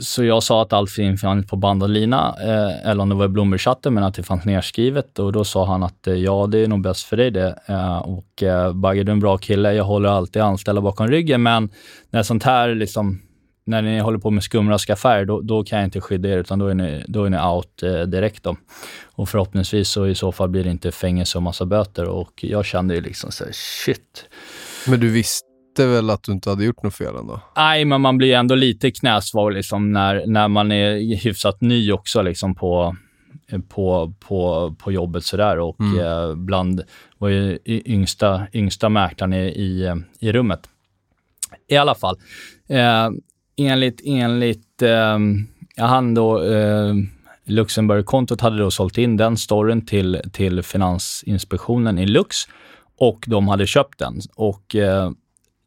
så 0.00 0.24
jag 0.24 0.42
sa 0.42 0.62
att 0.62 0.72
allt 0.72 0.90
fanns 1.20 1.46
på 1.46 1.56
band 1.56 1.82
och 1.82 1.88
lina, 1.88 2.34
eh, 2.40 2.90
eller 2.90 3.02
om 3.02 3.08
det 3.08 3.14
var 3.14 3.24
i 3.24 3.28
Bloomberg-chatten, 3.28 3.94
men 3.94 4.04
att 4.04 4.14
det 4.14 4.22
fanns 4.22 4.44
nedskrivet. 4.44 5.18
Och 5.18 5.32
då 5.32 5.44
sa 5.44 5.66
han 5.66 5.82
att 5.82 6.06
eh, 6.06 6.14
ja, 6.14 6.46
det 6.46 6.58
är 6.58 6.68
nog 6.68 6.80
bäst 6.80 7.04
för 7.04 7.16
dig 7.16 7.30
det. 7.30 7.58
Eh, 7.66 7.98
och 7.98 8.42
eh, 8.42 8.72
Bagge, 8.72 9.02
du 9.02 9.10
är 9.10 9.14
en 9.14 9.20
bra 9.20 9.38
kille. 9.38 9.72
Jag 9.72 9.84
håller 9.84 10.08
alltid 10.08 10.42
anställda 10.42 10.80
bakom 10.80 11.08
ryggen, 11.08 11.42
men 11.42 11.70
när 12.10 12.22
sånt 12.22 12.42
här 12.42 12.74
liksom 12.74 13.20
när 13.66 13.82
ni 13.82 13.98
håller 13.98 14.18
på 14.18 14.30
med 14.30 14.42
skumraskaffärer, 14.42 15.24
då, 15.24 15.40
då 15.40 15.64
kan 15.64 15.78
jag 15.78 15.86
inte 15.86 16.00
skydda 16.00 16.28
er, 16.28 16.38
utan 16.38 16.58
då 16.58 16.68
är 16.68 16.74
ni, 16.74 17.04
då 17.08 17.24
är 17.24 17.30
ni 17.30 17.38
out 17.38 17.82
eh, 17.82 18.00
direkt. 18.00 18.42
Då. 18.42 18.56
Och 19.04 19.28
förhoppningsvis 19.28 19.88
så 19.88 20.06
i 20.06 20.14
så 20.14 20.32
fall 20.32 20.48
blir 20.48 20.64
det 20.64 20.70
inte 20.70 20.92
fängelse 20.92 21.38
och 21.38 21.42
massa 21.42 21.66
böter. 21.66 22.04
Och 22.04 22.44
jag 22.44 22.64
kände 22.64 22.94
ju 22.94 23.00
liksom 23.00 23.32
så 23.32 23.44
här, 23.44 23.52
shit. 23.52 24.24
Men 24.86 25.00
du 25.00 25.10
visste 25.10 25.55
väl 25.84 26.10
att 26.10 26.22
du 26.22 26.32
inte 26.32 26.50
hade 26.50 26.64
gjort 26.64 26.82
något 26.82 26.94
fel 26.94 27.16
ändå? 27.16 27.40
Nej, 27.56 27.84
men 27.84 28.00
man 28.00 28.18
blir 28.18 28.34
ändå 28.34 28.54
lite 28.54 28.90
knäsvag 28.90 29.52
liksom 29.52 29.92
när, 29.92 30.26
när 30.26 30.48
man 30.48 30.72
är 30.72 31.16
hyfsat 31.16 31.60
ny 31.60 31.92
också 31.92 32.22
liksom 32.22 32.54
på, 32.54 32.96
på, 33.68 34.14
på, 34.20 34.74
på 34.78 34.92
jobbet 34.92 35.24
sådär. 35.24 35.58
Och 35.58 35.80
mm. 35.80 36.00
eh, 36.00 36.34
bland, 36.34 36.82
var 37.18 37.28
ju 37.28 37.58
yngsta, 37.66 38.46
yngsta 38.52 38.88
mäklaren 38.88 39.32
i, 39.32 39.46
i, 39.46 40.02
i 40.20 40.32
rummet. 40.32 40.60
I 41.68 41.76
alla 41.76 41.94
fall. 41.94 42.16
Eh, 42.68 43.10
enligt, 43.56 44.00
enligt 44.04 44.82
eh, 44.82 45.18
han 45.76 46.14
då, 46.14 46.42
eh, 46.44 46.94
Luxemburg-kontot 47.44 48.40
hade 48.40 48.58
då 48.58 48.70
sålt 48.70 48.98
in 48.98 49.16
den 49.16 49.36
storyn 49.36 49.86
till, 49.86 50.20
till 50.32 50.62
Finansinspektionen 50.62 51.98
i 51.98 52.06
Lux 52.06 52.36
och 52.98 53.24
de 53.26 53.48
hade 53.48 53.66
köpt 53.66 53.98
den. 53.98 54.20
Och 54.34 54.76
eh, 54.76 55.10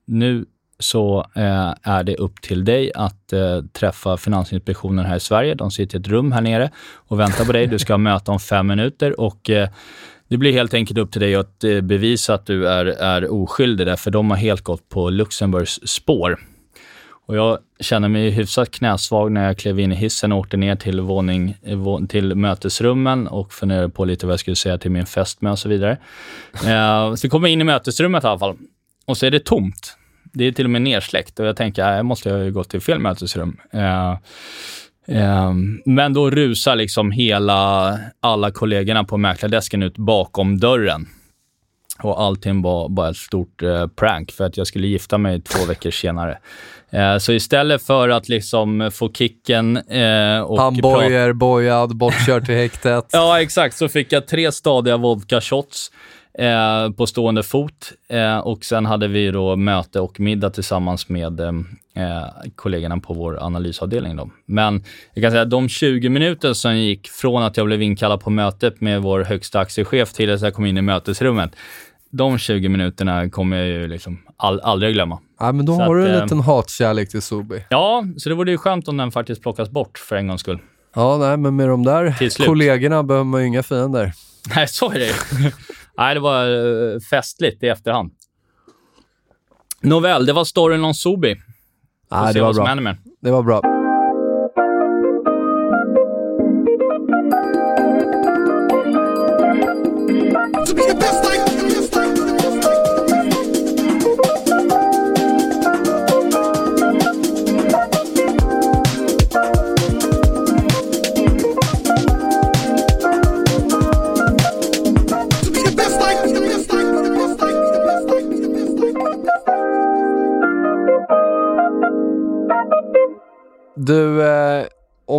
nu 0.10 0.46
så 0.80 1.26
eh, 1.36 1.74
är 1.84 2.04
det 2.04 2.16
upp 2.16 2.42
till 2.42 2.66
dig 2.66 2.92
att 2.96 3.34
eh, 3.34 3.62
träffa 3.74 4.18
Finansinspektionen 4.18 5.06
här 5.06 5.16
i 5.16 5.20
Sverige. 5.20 5.56
De 5.56 5.72
sitter 5.72 5.98
i 5.98 6.02
ett 6.02 6.08
rum 6.08 6.32
här 6.32 6.42
nere 6.42 6.72
och 6.96 7.20
väntar 7.20 7.46
på 7.46 7.52
dig. 7.52 7.68
Du 7.68 7.80
ska 7.80 7.94
ha 7.94 7.98
möte 7.98 8.32
om 8.32 8.40
fem 8.40 8.68
minuter 8.68 9.20
och 9.20 9.50
eh, 9.50 9.70
det 10.28 10.38
blir 10.38 10.52
helt 10.52 10.74
enkelt 10.74 11.00
upp 11.00 11.12
till 11.12 11.22
dig 11.22 11.36
att 11.36 11.64
eh, 11.64 11.82
bevisa 11.82 12.34
att 12.34 12.46
du 12.46 12.68
är, 12.68 12.86
är 12.86 13.32
oskyldig, 13.32 13.88
där, 13.88 13.96
för 13.96 14.12
de 14.12 14.30
har 14.30 14.38
helt 14.38 14.62
gått 14.62 14.90
på 14.90 15.10
Luxemburgs 15.10 15.80
spår. 15.90 16.40
Och 17.26 17.36
jag 17.36 17.58
känner 17.80 18.10
mig 18.10 18.30
hyfsat 18.30 18.72
knäsvag 18.72 19.32
när 19.32 19.46
jag 19.46 19.58
klev 19.58 19.80
in 19.80 19.92
i 19.92 19.96
hissen 19.96 20.32
och 20.32 20.40
åkte 20.40 20.58
ner 20.58 20.76
till, 20.76 21.02
våning, 21.02 21.58
eh, 21.64 22.06
till 22.10 22.36
mötesrummen 22.36 23.28
och 23.28 23.54
funderade 23.54 23.90
på 23.90 24.06
lite 24.06 24.26
vad 24.26 24.34
jag 24.34 24.40
skulle 24.40 24.56
säga 24.56 24.78
till 24.78 24.92
min 24.92 25.06
fästmö 25.06 25.52
och 25.52 25.60
så 25.60 25.70
vidare. 25.70 25.98
Eh, 26.66 27.16
så 27.16 27.30
kom 27.30 27.44
jag 27.44 27.52
in 27.52 27.62
i 27.62 27.64
mötesrummet 27.64 28.24
i 28.24 28.28
alla 28.28 28.40
fall. 28.40 28.58
Och 29.06 29.18
så 29.18 29.26
är 29.26 29.32
det 29.32 29.46
tomt. 29.46 29.99
Det 30.34 30.46
är 30.46 30.52
till 30.52 30.66
och 30.66 30.72
med 30.72 30.82
nersläckt 30.82 31.40
och 31.40 31.46
jag 31.46 31.56
tänker, 31.56 31.84
att 31.84 31.96
jag 31.96 32.06
måste 32.06 32.32
ha 32.32 32.50
gått 32.50 32.70
till 32.70 32.82
fel 32.82 33.00
mötesrum. 33.00 33.58
Eh, 33.74 34.12
eh, 35.08 35.54
men 35.86 36.14
då 36.14 36.30
rusar 36.30 36.76
liksom 36.76 37.12
hela, 37.12 38.00
alla 38.20 38.52
kollegorna 38.52 39.04
på 39.04 39.18
mäklardesken 39.18 39.84
ut 39.84 39.98
bakom 39.98 40.60
dörren. 40.60 41.08
Och 42.02 42.22
allting 42.22 42.62
var 42.62 42.90
bara 42.90 43.10
ett 43.10 43.18
stort 43.18 43.64
eh, 43.64 43.88
prank 43.88 44.32
för 44.32 44.46
att 44.46 44.58
jag 44.58 44.68
skulle 44.68 44.88
gifta 44.88 45.18
mig 45.18 45.42
två 45.42 45.66
veckor 45.66 45.92
senare. 45.92 46.38
Eh, 46.92 47.18
så 47.18 47.34
istället 47.34 47.82
för 47.84 48.10
att 48.10 48.30
liksom 48.30 48.92
få 48.94 49.12
kicken 49.14 49.78
eh, 49.78 50.40
och... 50.42 50.60
Handbojor, 50.60 51.34
bojad, 51.34 51.98
bortkörd 51.98 52.46
till 52.46 52.56
häktet. 52.56 53.06
ja, 53.12 53.42
exakt. 53.42 53.78
Så 53.78 53.90
fick 53.90 54.12
jag 54.12 54.28
tre 54.28 54.52
stadiga 54.52 54.98
vodka-shots 54.98 55.92
eh, 56.40 56.92
på 56.92 57.08
stående 57.08 57.44
fot. 57.44 57.92
Eh, 58.08 58.38
och 58.38 58.66
sen 58.66 58.86
hade 58.86 59.08
vi 59.08 59.32
då 59.32 59.56
möte 59.56 60.00
och 60.00 60.20
middag 60.20 60.50
tillsammans 60.50 61.10
med 61.10 61.40
eh, 61.40 61.50
eh 61.96 62.28
kollegorna 62.56 62.98
på 62.98 63.14
vår 63.14 63.44
analysavdelning. 63.44 64.16
Då. 64.16 64.30
Men 64.46 64.84
jag 65.14 65.24
kan 65.24 65.32
säga 65.32 65.44
att 65.44 65.50
de 65.50 65.70
20 65.70 66.10
minuter 66.10 66.54
som 66.54 66.78
gick 66.78 67.10
från 67.10 67.44
att 67.44 67.58
jag 67.58 67.66
blev 67.66 67.82
inkallad 67.82 68.22
på 68.22 68.30
mötet 68.30 68.82
med 68.82 69.02
vår 69.02 69.24
högsta 69.24 69.60
aktiechef 69.60 70.14
till 70.14 70.34
att 70.34 70.42
jag 70.42 70.54
kom 70.54 70.66
in 70.66 70.78
i 70.78 70.82
mötesrummet, 70.82 71.56
de 72.12 72.38
20 72.38 72.70
minuterna 72.70 73.30
kommer 73.30 73.58
jag 73.58 73.68
ju 73.68 73.88
liksom 73.88 74.20
all, 74.38 74.60
aldrig 74.60 74.94
glömma. 74.94 75.20
Ja, 75.40 75.52
men 75.52 75.66
då 75.66 75.76
så 75.76 75.82
har 75.82 75.96
att, 75.96 76.06
du 76.06 76.10
en 76.10 76.16
eh, 76.16 76.24
liten 76.24 76.40
hatkärlek 76.40 77.10
till 77.10 77.22
Sobi. 77.22 77.64
Ja, 77.70 78.06
så 78.18 78.30
det 78.30 78.36
vore 78.36 78.52
ju 78.52 78.58
skönt 78.58 78.88
om 78.88 78.98
den 78.98 79.12
faktiskt 79.12 79.42
plockas 79.42 79.70
bort 79.70 79.98
för 79.98 80.16
en 80.16 80.28
gångs 80.28 80.42
skull. 80.42 80.60
Ja, 80.96 81.18
nej, 81.18 81.38
men 81.38 81.56
med 81.56 81.70
de 81.70 81.84
där 81.84 82.46
kollegorna 82.46 83.04
behöver 83.04 83.26
man 83.26 83.42
ju 83.42 83.48
inga 83.48 83.64
fiender. 83.64 84.14
Nej, 84.56 84.68
så 84.68 84.92
är 84.92 85.00
det 85.00 85.14
Nej, 86.00 86.14
det 86.14 86.20
var 86.20 86.48
uh, 86.48 87.00
festligt 87.00 87.64
i 87.64 87.68
efterhand. 87.68 88.12
Nåväl, 89.82 90.26
det 90.26 90.34
var 90.34 90.44
storyn 90.44 90.84
om 90.84 90.94
Sobi. 90.94 91.36
Nej, 92.12 92.34
det 92.34 92.42
var 92.42 92.54
bra. 92.54 92.96
Det 93.22 93.32
var 93.32 93.44
bra. 93.44 93.62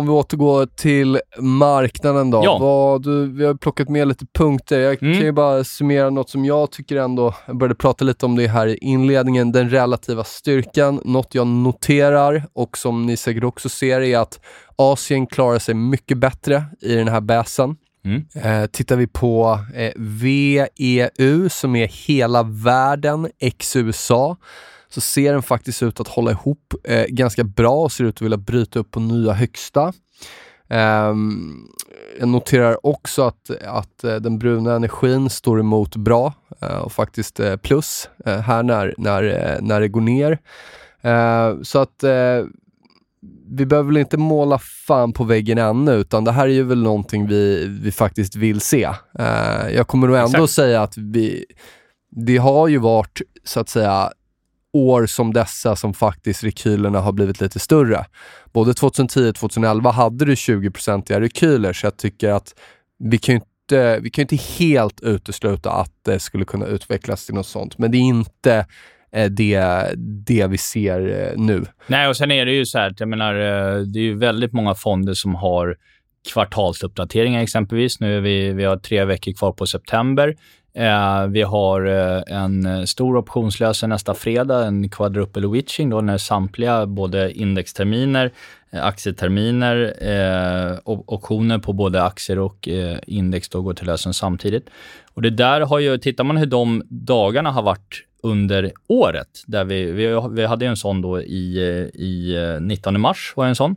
Om 0.01 0.07
vi 0.07 0.13
återgår 0.13 0.65
till 0.65 1.19
marknaden 1.39 2.31
då. 2.31 2.41
Ja. 2.43 2.57
Vad, 2.57 3.03
du, 3.03 3.27
vi 3.27 3.45
har 3.45 3.53
plockat 3.53 3.89
med 3.89 4.07
lite 4.07 4.25
punkter. 4.33 4.79
Jag 4.79 5.03
mm. 5.03 5.17
kan 5.17 5.25
ju 5.25 5.31
bara 5.31 5.63
summera 5.63 6.09
något 6.09 6.29
som 6.29 6.45
jag 6.45 6.71
tycker 6.71 6.95
ändå, 6.95 7.33
jag 7.45 7.57
började 7.57 7.75
prata 7.75 8.05
lite 8.05 8.25
om 8.25 8.35
det 8.35 8.47
här 8.47 8.67
i 8.67 8.77
inledningen, 8.77 9.51
den 9.51 9.69
relativa 9.69 10.23
styrkan. 10.23 11.01
Något 11.05 11.35
jag 11.35 11.47
noterar 11.47 12.43
och 12.53 12.77
som 12.77 13.05
ni 13.05 13.17
säkert 13.17 13.43
också 13.43 13.69
ser 13.69 14.01
är 14.01 14.17
att 14.17 14.39
Asien 14.75 15.27
klarar 15.27 15.59
sig 15.59 15.75
mycket 15.75 16.17
bättre 16.17 16.63
i 16.81 16.95
den 16.95 17.07
här 17.07 17.21
bäsen. 17.21 17.75
Mm. 18.05 18.25
Eh, 18.35 18.67
tittar 18.67 18.95
vi 18.95 19.07
på 19.07 19.59
eh, 19.75 19.91
VEU 19.95 21.49
som 21.49 21.75
är 21.75 21.87
hela 21.87 22.43
världen, 22.43 23.29
ex-USA, 23.39 24.37
så 24.93 25.01
ser 25.01 25.33
den 25.33 25.41
faktiskt 25.41 25.83
ut 25.83 25.99
att 25.99 26.07
hålla 26.07 26.31
ihop 26.31 26.73
eh, 26.83 27.05
ganska 27.07 27.43
bra 27.43 27.75
och 27.75 27.91
ser 27.91 28.03
ut 28.03 28.15
att 28.15 28.21
vilja 28.21 28.37
bryta 28.37 28.79
upp 28.79 28.91
på 28.91 28.99
nya 28.99 29.33
högsta. 29.33 29.93
Um, 30.71 31.67
jag 32.19 32.27
noterar 32.27 32.85
också 32.85 33.23
att, 33.23 33.49
att 33.67 34.03
uh, 34.03 34.15
den 34.15 34.39
bruna 34.39 34.75
energin 34.75 35.29
står 35.29 35.59
emot 35.59 35.95
bra 35.95 36.33
uh, 36.63 36.77
och 36.77 36.91
faktiskt 36.91 37.39
uh, 37.39 37.55
plus 37.55 38.09
här 38.25 38.63
när, 38.63 38.93
när, 38.97 39.57
när 39.61 39.79
det 39.79 39.87
går 39.87 40.01
ner. 40.01 40.37
så 41.63 41.79
att 41.79 42.03
vi 43.49 43.65
behöver 43.65 43.87
väl 43.87 43.97
inte 43.97 44.17
måla 44.17 44.59
fan 44.59 45.13
på 45.13 45.23
väggen 45.23 45.57
ännu, 45.57 45.91
utan 45.91 46.23
det 46.23 46.31
här 46.31 46.43
är 46.43 46.53
ju 46.53 46.63
väl 46.63 46.83
någonting 46.83 47.27
vi, 47.27 47.67
vi 47.83 47.91
faktiskt 47.91 48.35
vill 48.35 48.61
se. 48.61 48.89
jag 49.73 49.87
kommer 49.87 50.07
nog 50.07 50.15
ändå 50.15 50.27
Exakt. 50.29 50.51
säga 50.51 50.81
att 50.81 50.97
vi, 50.97 51.45
det 52.11 52.37
har 52.37 52.67
ju 52.67 52.77
varit, 52.77 53.21
så 53.43 53.59
att 53.59 53.69
säga, 53.69 54.11
år 54.73 55.05
som 55.05 55.33
dessa 55.33 55.75
som 55.75 55.93
faktiskt 55.93 56.43
rekylerna 56.43 56.99
har 56.99 57.11
blivit 57.11 57.41
lite 57.41 57.59
större. 57.59 58.05
Både 58.53 58.73
2010 58.73 59.29
och 59.29 59.35
2011 59.35 59.91
hade 59.91 60.25
du 60.25 60.33
20-procentiga 60.33 61.21
rekyler, 61.21 61.73
så 61.73 61.85
jag 61.85 61.97
tycker 61.97 62.29
att 62.31 62.55
vi 62.99 63.17
kan 63.17 63.35
inte, 63.35 63.99
vi 63.99 64.09
kan 64.09 64.21
inte 64.21 64.35
helt 64.35 65.01
utesluta 65.01 65.71
att 65.71 65.91
det 66.05 66.19
skulle 66.19 66.45
kunna 66.45 66.65
utvecklas 66.65 67.25
till 67.25 67.35
något 67.35 67.47
sånt, 67.47 67.77
men 67.77 67.91
det 67.91 67.97
är 67.97 68.01
inte 68.01 68.65
eh, 69.11 69.29
det, 69.29 69.65
det 69.97 70.47
vi 70.47 70.57
ser 70.57 71.29
eh, 71.31 71.37
nu. 71.37 71.65
Nej, 71.87 72.07
och 72.07 72.17
sen 72.17 72.31
är 72.31 72.45
det 72.45 72.51
ju 72.51 72.65
så 72.65 72.77
här, 72.77 72.95
jag 72.97 73.09
menar, 73.09 73.35
eh, 73.35 73.81
det 73.81 73.99
är 73.99 74.03
ju 74.03 74.17
väldigt 74.17 74.53
många 74.53 74.75
fonder 74.75 75.13
som 75.13 75.35
har 75.35 75.75
kvartalsuppdateringar 76.33 77.41
exempelvis. 77.41 77.99
Nu 77.99 78.17
är 78.17 78.21
vi, 78.21 78.53
vi 78.53 78.63
har 78.63 78.77
tre 78.77 79.05
veckor 79.05 79.33
kvar 79.33 79.51
på 79.51 79.67
september. 79.67 80.35
Eh, 80.73 81.27
vi 81.27 81.41
har 81.41 81.85
eh, 81.85 82.23
en 82.27 82.65
eh, 82.65 82.83
stor 82.83 83.17
optionslösen 83.17 83.89
nästa 83.89 84.13
fredag, 84.13 84.65
en 84.65 84.89
quadruple 84.89 85.47
witching 85.47 85.89
då 85.89 86.01
när 86.01 86.17
samtliga 86.17 86.85
både 86.85 87.31
indexterminer, 87.31 88.31
eh, 88.71 88.85
aktieterminer, 88.85 89.93
eh, 90.01 90.79
optioner 90.85 91.57
på 91.57 91.73
både 91.73 92.03
aktier 92.03 92.39
och 92.39 92.67
eh, 92.67 92.97
index 93.07 93.49
då 93.49 93.61
går 93.61 93.73
till 93.73 93.85
lösen 93.85 94.13
samtidigt. 94.13 94.69
Och 95.13 95.21
det 95.21 95.29
där 95.29 95.61
har 95.61 95.79
ju, 95.79 95.97
tittar 95.97 96.23
man 96.23 96.37
hur 96.37 96.45
de 96.45 96.83
dagarna 96.89 97.51
har 97.51 97.63
varit 97.63 98.05
under 98.23 98.71
året. 98.87 99.43
Där 99.47 99.63
vi, 99.63 99.91
vi, 99.91 100.21
vi 100.31 100.45
hade 100.45 100.65
en 100.65 100.77
sån 100.77 101.01
då 101.01 101.21
i, 101.21 101.57
eh, 101.57 102.01
i 102.01 102.35
eh, 102.55 102.61
19 102.61 103.01
mars, 103.01 103.33
var 103.35 103.45
en 103.45 103.55
sån 103.55 103.75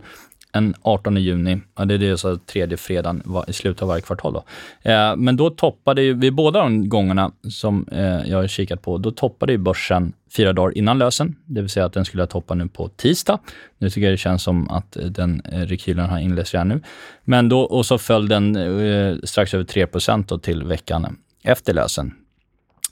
en 0.55 0.75
18 0.83 1.17
juni, 1.17 1.61
ja, 1.77 1.85
det 1.85 1.95
är 1.95 1.99
det 1.99 2.19
så 2.19 2.37
tredje 2.37 2.77
fredagen 2.77 3.23
i 3.49 3.53
slutet 3.53 3.83
av 3.83 3.89
varje 3.89 4.03
kvartal. 4.03 4.33
Då. 4.33 4.45
Eh, 4.91 5.17
men 5.17 5.37
då 5.37 5.51
toppade 5.51 6.03
ju, 6.03 6.15
vid 6.15 6.35
båda 6.35 6.59
de 6.59 6.89
gångerna 6.89 7.33
som 7.51 7.89
eh, 7.93 8.31
jag 8.31 8.39
har 8.39 8.47
kikat 8.47 8.83
på, 8.83 8.99
då 8.99 9.11
toppade 9.11 9.53
ju 9.53 9.59
börsen 9.59 10.13
fyra 10.37 10.53
dagar 10.53 10.79
innan 10.79 10.99
lösen, 10.99 11.37
det 11.45 11.61
vill 11.61 11.71
säga 11.71 11.87
att 11.87 11.93
den 11.93 12.05
skulle 12.05 12.23
ha 12.23 12.27
toppat 12.27 12.57
nu 12.57 12.69
på 12.69 12.89
tisdag. 12.89 13.39
Nu 13.79 13.91
tycker 13.91 14.07
jag 14.07 14.13
det 14.13 14.19
känns 14.19 14.43
som 14.43 14.71
att 14.71 14.97
eh, 14.97 15.05
den 15.05 15.43
eh, 15.53 15.61
rekylen 15.61 16.09
har 16.09 16.19
inletts 16.19 16.53
redan 16.53 16.69
nu. 16.69 16.81
Men 17.25 17.49
då, 17.49 17.61
och 17.61 17.87
så 17.87 17.99
föll 17.99 18.29
den 18.29 18.57
eh, 18.57 19.17
strax 19.25 19.55
över 19.55 19.65
3 19.65 19.87
då 20.27 20.39
till 20.39 20.63
veckan 20.63 21.17
efter 21.43 21.75
lösen. 21.75 22.15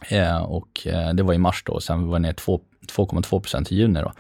Eh, 0.09 0.43
och 0.43 0.87
eh, 0.87 1.15
det 1.15 1.23
var 1.23 1.35
i 1.35 1.39
mars 1.39 1.63
då, 1.67 1.81
sen 1.81 2.07
var 2.07 2.19
det 2.19 2.23
ner 2.23 2.33
2 2.33 2.61
2,2 2.97 3.41
procent 3.41 3.73
i 3.73 3.75
juni. 3.75 4.01
Då. 4.01 4.13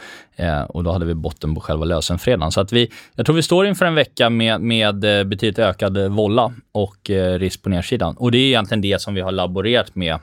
Eh, 0.44 0.62
och 0.62 0.84
då 0.84 0.92
hade 0.92 1.04
vi 1.04 1.14
botten 1.14 1.54
på 1.54 1.60
själva 1.60 1.84
lösenfredagen. 1.84 2.52
Så 2.52 2.60
att 2.60 2.72
vi, 2.72 2.90
jag 3.14 3.26
tror 3.26 3.36
vi 3.36 3.42
står 3.42 3.66
inför 3.66 3.86
en 3.86 3.94
vecka 3.94 4.30
med, 4.30 4.60
med 4.60 5.00
betydligt 5.00 5.58
ökad 5.58 5.98
volla 5.98 6.52
och 6.72 7.10
risk 7.38 7.62
på 7.62 7.68
nedsidan. 7.68 8.16
Och 8.16 8.30
det 8.30 8.38
är 8.38 8.46
egentligen 8.46 8.80
det 8.80 9.00
som 9.00 9.14
vi 9.14 9.20
har 9.20 9.32
laborerat 9.32 9.94
med, 9.94 10.18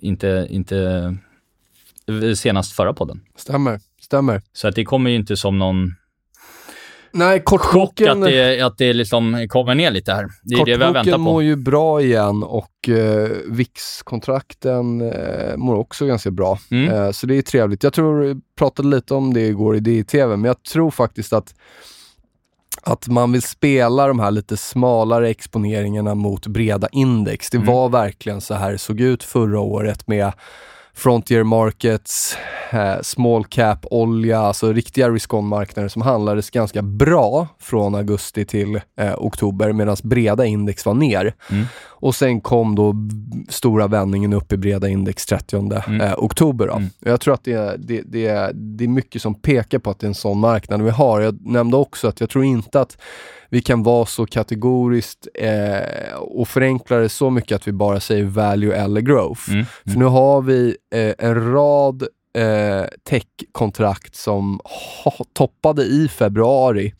inte, 0.00 0.46
inte 0.50 1.16
senast 2.36 2.72
förra 2.72 2.92
podden. 2.92 3.20
Stämmer, 3.36 3.80
stämmer. 4.00 4.42
Så 4.52 4.68
att 4.68 4.74
det 4.74 4.84
kommer 4.84 5.10
ju 5.10 5.16
inte 5.16 5.36
som 5.36 5.58
någon 5.58 5.94
Nej, 7.16 7.42
kortboken... 7.44 8.06
Chock 8.06 8.16
att 8.16 8.24
det, 8.24 8.60
att 8.60 8.78
det 8.78 8.92
liksom 8.92 9.46
kommer 9.48 9.74
ner 9.74 9.90
lite 9.90 10.12
här. 10.12 10.28
Det 10.42 10.54
är 10.54 10.64
det 10.64 10.76
vi 10.76 10.84
har 10.84 10.92
väntat 10.92 11.14
på. 11.14 11.20
mår 11.20 11.42
ju 11.42 11.56
bra 11.56 12.00
igen 12.00 12.42
och 12.42 12.88
eh, 12.88 13.28
VIX-kontrakten 13.46 15.00
eh, 15.00 15.56
mår 15.56 15.74
också 15.74 16.06
ganska 16.06 16.30
bra. 16.30 16.58
Mm. 16.70 16.94
Eh, 16.94 17.10
så 17.10 17.26
det 17.26 17.34
är 17.34 17.42
trevligt. 17.42 17.82
Jag 17.82 17.92
tror, 17.92 18.20
vi 18.20 18.40
pratade 18.58 18.88
lite 18.88 19.14
om 19.14 19.34
det 19.34 19.40
igår 19.40 19.76
i 19.76 19.80
DI-TV, 19.80 20.36
men 20.36 20.44
jag 20.44 20.62
tror 20.62 20.90
faktiskt 20.90 21.32
att 21.32 21.54
att 22.86 23.08
man 23.08 23.32
vill 23.32 23.42
spela 23.42 24.06
de 24.06 24.20
här 24.20 24.30
lite 24.30 24.56
smalare 24.56 25.30
exponeringarna 25.30 26.14
mot 26.14 26.46
breda 26.46 26.88
index. 26.92 27.50
Det 27.50 27.56
mm. 27.56 27.66
var 27.66 27.88
verkligen 27.88 28.40
så 28.40 28.54
här 28.54 28.72
det 28.72 28.78
såg 28.78 29.00
ut 29.00 29.22
förra 29.22 29.60
året 29.60 30.06
med 30.06 30.32
Frontier 30.96 31.42
Markets, 31.42 32.36
eh, 32.70 33.00
small 33.02 33.44
cap, 33.44 33.86
olja, 33.90 34.38
alltså 34.40 34.72
riktiga 34.72 35.10
risk-on-marknader 35.10 35.88
som 35.88 36.02
handlades 36.02 36.50
ganska 36.50 36.82
bra 36.82 37.48
från 37.60 37.94
augusti 37.94 38.44
till 38.44 38.80
eh, 38.98 39.14
oktober 39.18 39.72
medan 39.72 39.96
breda 40.02 40.44
index 40.44 40.86
var 40.86 40.94
ner. 40.94 41.34
Mm. 41.50 41.66
Och 42.04 42.14
sen 42.14 42.40
kom 42.40 42.74
då 42.74 42.94
stora 43.48 43.86
vändningen 43.86 44.32
upp 44.32 44.52
i 44.52 44.56
breda 44.56 44.88
index 44.88 45.26
30 45.26 45.56
mm. 45.56 46.00
eh, 46.00 46.14
oktober. 46.18 46.68
Mm. 46.68 46.88
Jag 47.00 47.20
tror 47.20 47.34
att 47.34 47.44
det, 47.44 47.76
det, 47.78 48.02
det, 48.02 48.50
det 48.54 48.84
är 48.84 48.88
mycket 48.88 49.22
som 49.22 49.34
pekar 49.34 49.78
på 49.78 49.90
att 49.90 49.98
det 49.98 50.06
är 50.06 50.08
en 50.08 50.14
sån 50.14 50.40
marknad 50.40 50.82
vi 50.82 50.90
har. 50.90 51.20
Jag 51.20 51.46
nämnde 51.46 51.76
också 51.76 52.08
att 52.08 52.20
jag 52.20 52.30
tror 52.30 52.44
inte 52.44 52.80
att 52.80 52.98
vi 53.48 53.62
kan 53.62 53.82
vara 53.82 54.06
så 54.06 54.26
kategoriskt 54.26 55.28
eh, 55.34 56.16
och 56.20 56.48
förenkla 56.48 56.96
det 56.96 57.08
så 57.08 57.30
mycket 57.30 57.56
att 57.56 57.68
vi 57.68 57.72
bara 57.72 58.00
säger 58.00 58.24
value 58.24 58.76
eller 58.76 59.00
growth. 59.00 59.50
Mm. 59.50 59.64
För 59.64 59.90
mm. 59.90 59.98
nu 59.98 60.04
har 60.04 60.42
vi 60.42 60.76
eh, 60.94 61.14
en 61.18 61.52
rad 61.52 62.02
eh, 62.38 62.84
tech-kontrakt 63.08 64.14
som 64.14 64.60
toppade 65.32 65.82
i 65.82 66.08
februari, 66.08 66.94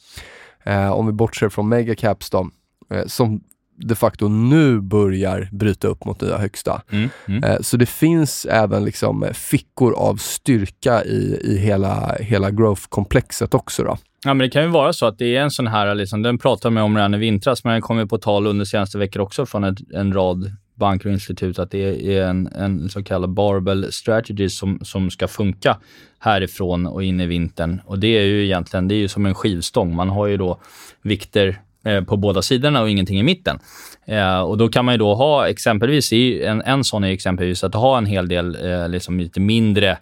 eh, 0.64 0.90
om 0.90 1.06
vi 1.06 1.12
bortser 1.12 1.49
från 1.49 1.68
megacaps 1.68 2.30
då, 2.30 2.50
eh, 2.90 3.06
som 3.06 3.40
de 3.76 3.95
facto 3.95 4.28
nu 4.28 4.81
börjar 4.81 5.49
bryta 5.52 5.88
upp 5.88 6.04
mot 6.04 6.21
nya 6.21 6.38
högsta. 6.38 6.83
Mm, 6.90 7.09
mm. 7.28 7.45
Eh, 7.45 7.61
så 7.61 7.76
det 7.76 7.87
finns 7.87 8.47
även 8.50 8.85
liksom 8.85 9.26
fickor 9.33 9.95
av 9.95 10.16
styrka 10.16 11.04
i, 11.04 11.40
i 11.43 11.59
hela, 11.59 12.16
hela 12.21 12.50
growth-komplexet 12.50 13.54
också. 13.54 13.83
Då. 13.83 13.97
Ja, 14.25 14.35
men 14.35 14.38
det 14.38 14.50
kan 14.50 14.62
ju 14.62 14.69
vara 14.69 14.93
så 14.93 15.07
att 15.07 15.19
det 15.19 15.37
är 15.37 15.43
en 15.43 15.50
sån 15.50 15.66
här, 15.66 15.95
liksom, 15.95 16.23
den 16.23 16.38
pratade 16.38 16.75
man 16.75 16.83
om 16.83 16.97
redan 16.97 17.14
i 17.14 17.19
vintras, 17.19 17.64
men 17.64 17.73
den 17.73 17.83
kommer 17.83 18.07
på 18.07 18.19
tal 18.19 18.47
under 18.47 18.64
senaste 18.64 18.99
veckor 18.99 19.21
också 19.21 19.47
från 19.47 19.64
ett, 19.64 19.78
en 19.93 20.12
rad 20.12 20.52
banker 20.75 21.09
och 21.09 21.12
institut, 21.12 21.59
att 21.59 21.71
det 21.71 22.16
är 22.16 22.22
en, 22.22 22.46
en 22.46 22.88
så 22.88 23.03
kallad 23.03 23.31
barbell 23.31 23.92
strategy 23.92 24.48
som, 24.48 24.79
som 24.83 25.11
ska 25.11 25.29
funka 25.29 25.77
härifrån 26.18 26.87
och 26.87 27.05
in 27.05 27.20
i 27.20 27.27
vintern. 27.27 27.81
Och 27.85 27.98
det 27.98 28.18
är 28.18 28.25
ju 28.25 28.44
egentligen, 28.44 28.88
det 28.88 28.94
är 28.94 28.98
ju 28.98 29.09
som 29.09 29.27
en 29.27 29.35
skivstång. 29.35 29.94
Man 29.94 30.09
har 30.09 30.27
ju 30.27 30.37
då 30.37 30.61
vikter 31.03 31.48
eh, 31.48 31.55
Eh, 31.85 32.05
på 32.05 32.16
båda 32.16 32.42
sidorna 32.42 32.83
och 32.83 32.90
ingenting 32.90 33.18
i 33.18 33.23
mitten. 33.23 33.59
Eh, 34.07 34.40
och 34.40 34.59
då 34.59 34.68
kan 34.68 34.85
man 34.85 34.94
ju 34.94 34.99
då 34.99 35.14
ha 35.14 35.49
exempelvis, 35.49 36.12
en, 36.12 36.62
en 36.62 36.85
sån 36.85 37.05
är 37.05 37.09
exempelvis 37.09 37.64
att 37.64 37.75
ha 37.75 37.99
en 37.99 38.07
hel 38.07 38.29
del 38.29 38.73
eh, 38.73 38.88
liksom 38.88 39.20
lite 39.20 39.40
mindre 39.40 39.99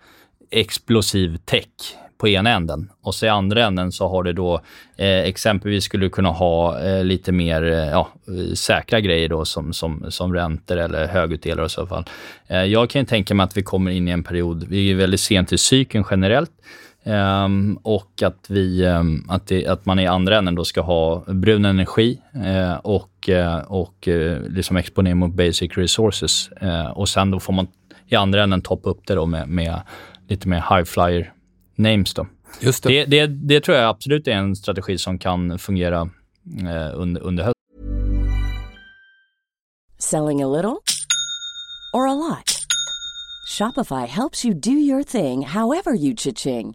explosiv 0.50 1.36
tech 1.36 1.66
på 2.18 2.28
ena 2.28 2.50
änden. 2.50 2.90
Och 3.02 3.14
så 3.14 3.26
i 3.26 3.28
andra 3.28 3.66
änden 3.66 3.92
så 3.92 4.08
har 4.08 4.22
du 4.22 4.32
då 4.32 4.60
eh, 4.96 5.18
exempelvis 5.18 5.84
skulle 5.84 6.06
du 6.06 6.10
kunna 6.10 6.28
ha 6.28 6.80
eh, 6.80 7.04
lite 7.04 7.32
mer 7.32 7.62
eh, 7.62 7.88
ja, 7.88 8.08
säkra 8.54 9.00
grejer 9.00 9.28
då 9.28 9.44
som, 9.44 9.72
som, 9.72 10.06
som 10.08 10.34
räntor 10.34 10.76
eller 10.76 11.06
högutdelare 11.06 11.66
i 11.66 11.68
så 11.68 11.86
fall. 11.86 12.04
Eh, 12.46 12.64
jag 12.64 12.90
kan 12.90 13.06
tänka 13.06 13.34
mig 13.34 13.44
att 13.44 13.56
vi 13.56 13.62
kommer 13.62 13.90
in 13.90 14.08
i 14.08 14.10
en 14.10 14.24
period, 14.24 14.64
vi 14.68 14.90
är 14.90 14.94
väldigt 14.94 15.20
sent 15.20 15.52
i 15.52 15.58
cykeln 15.58 16.04
generellt. 16.10 16.50
Um, 17.04 17.78
och 17.82 18.22
att, 18.22 18.46
vi, 18.50 18.86
um, 18.86 19.26
att, 19.28 19.46
det, 19.46 19.66
att 19.66 19.86
man 19.86 19.98
i 19.98 20.06
andra 20.06 20.38
änden 20.38 20.54
då 20.54 20.64
ska 20.64 20.80
ha 20.80 21.24
brun 21.26 21.64
energi 21.64 22.22
uh, 22.36 22.74
och, 22.74 23.28
uh, 23.28 23.56
och 23.56 24.08
uh, 24.08 24.48
liksom 24.48 24.76
exponering 24.76 25.16
mot 25.16 25.34
basic 25.34 25.76
resources. 25.76 26.50
och 26.94 27.08
sen 27.08 27.30
då 27.30 27.40
får 27.40 27.52
man 27.52 27.66
i 28.06 28.16
andra 28.16 28.42
änden 28.42 28.62
toppa 28.62 28.90
upp 28.90 29.06
det 29.06 29.14
då 29.14 29.26
med, 29.26 29.48
med 29.48 29.82
lite 30.28 30.48
mer 30.48 30.76
high 30.76 30.84
flyer 30.84 31.32
names. 31.76 32.14
Då. 32.14 32.26
Just 32.60 32.82
det. 32.82 32.88
Det, 32.88 33.04
det, 33.04 33.26
det 33.26 33.60
tror 33.60 33.76
jag 33.76 33.88
absolut 33.88 34.28
är 34.28 34.32
en 34.32 34.56
strategi 34.56 34.98
som 34.98 35.18
kan 35.18 35.58
fungera 35.58 36.10
under, 36.94 37.20
under 37.20 37.44
hösten. 37.44 37.62
Selling 39.98 40.42
a 40.42 40.46
little 40.46 40.82
or 41.94 42.06
a 42.06 42.14
lot? 42.14 42.62
Shopify 43.58 44.06
helps 44.06 44.44
you 44.44 44.54
do 44.54 44.70
your 44.70 45.02
thing 45.02 45.42
however 45.42 45.94
you 45.94 46.14
cha-ching. 46.16 46.74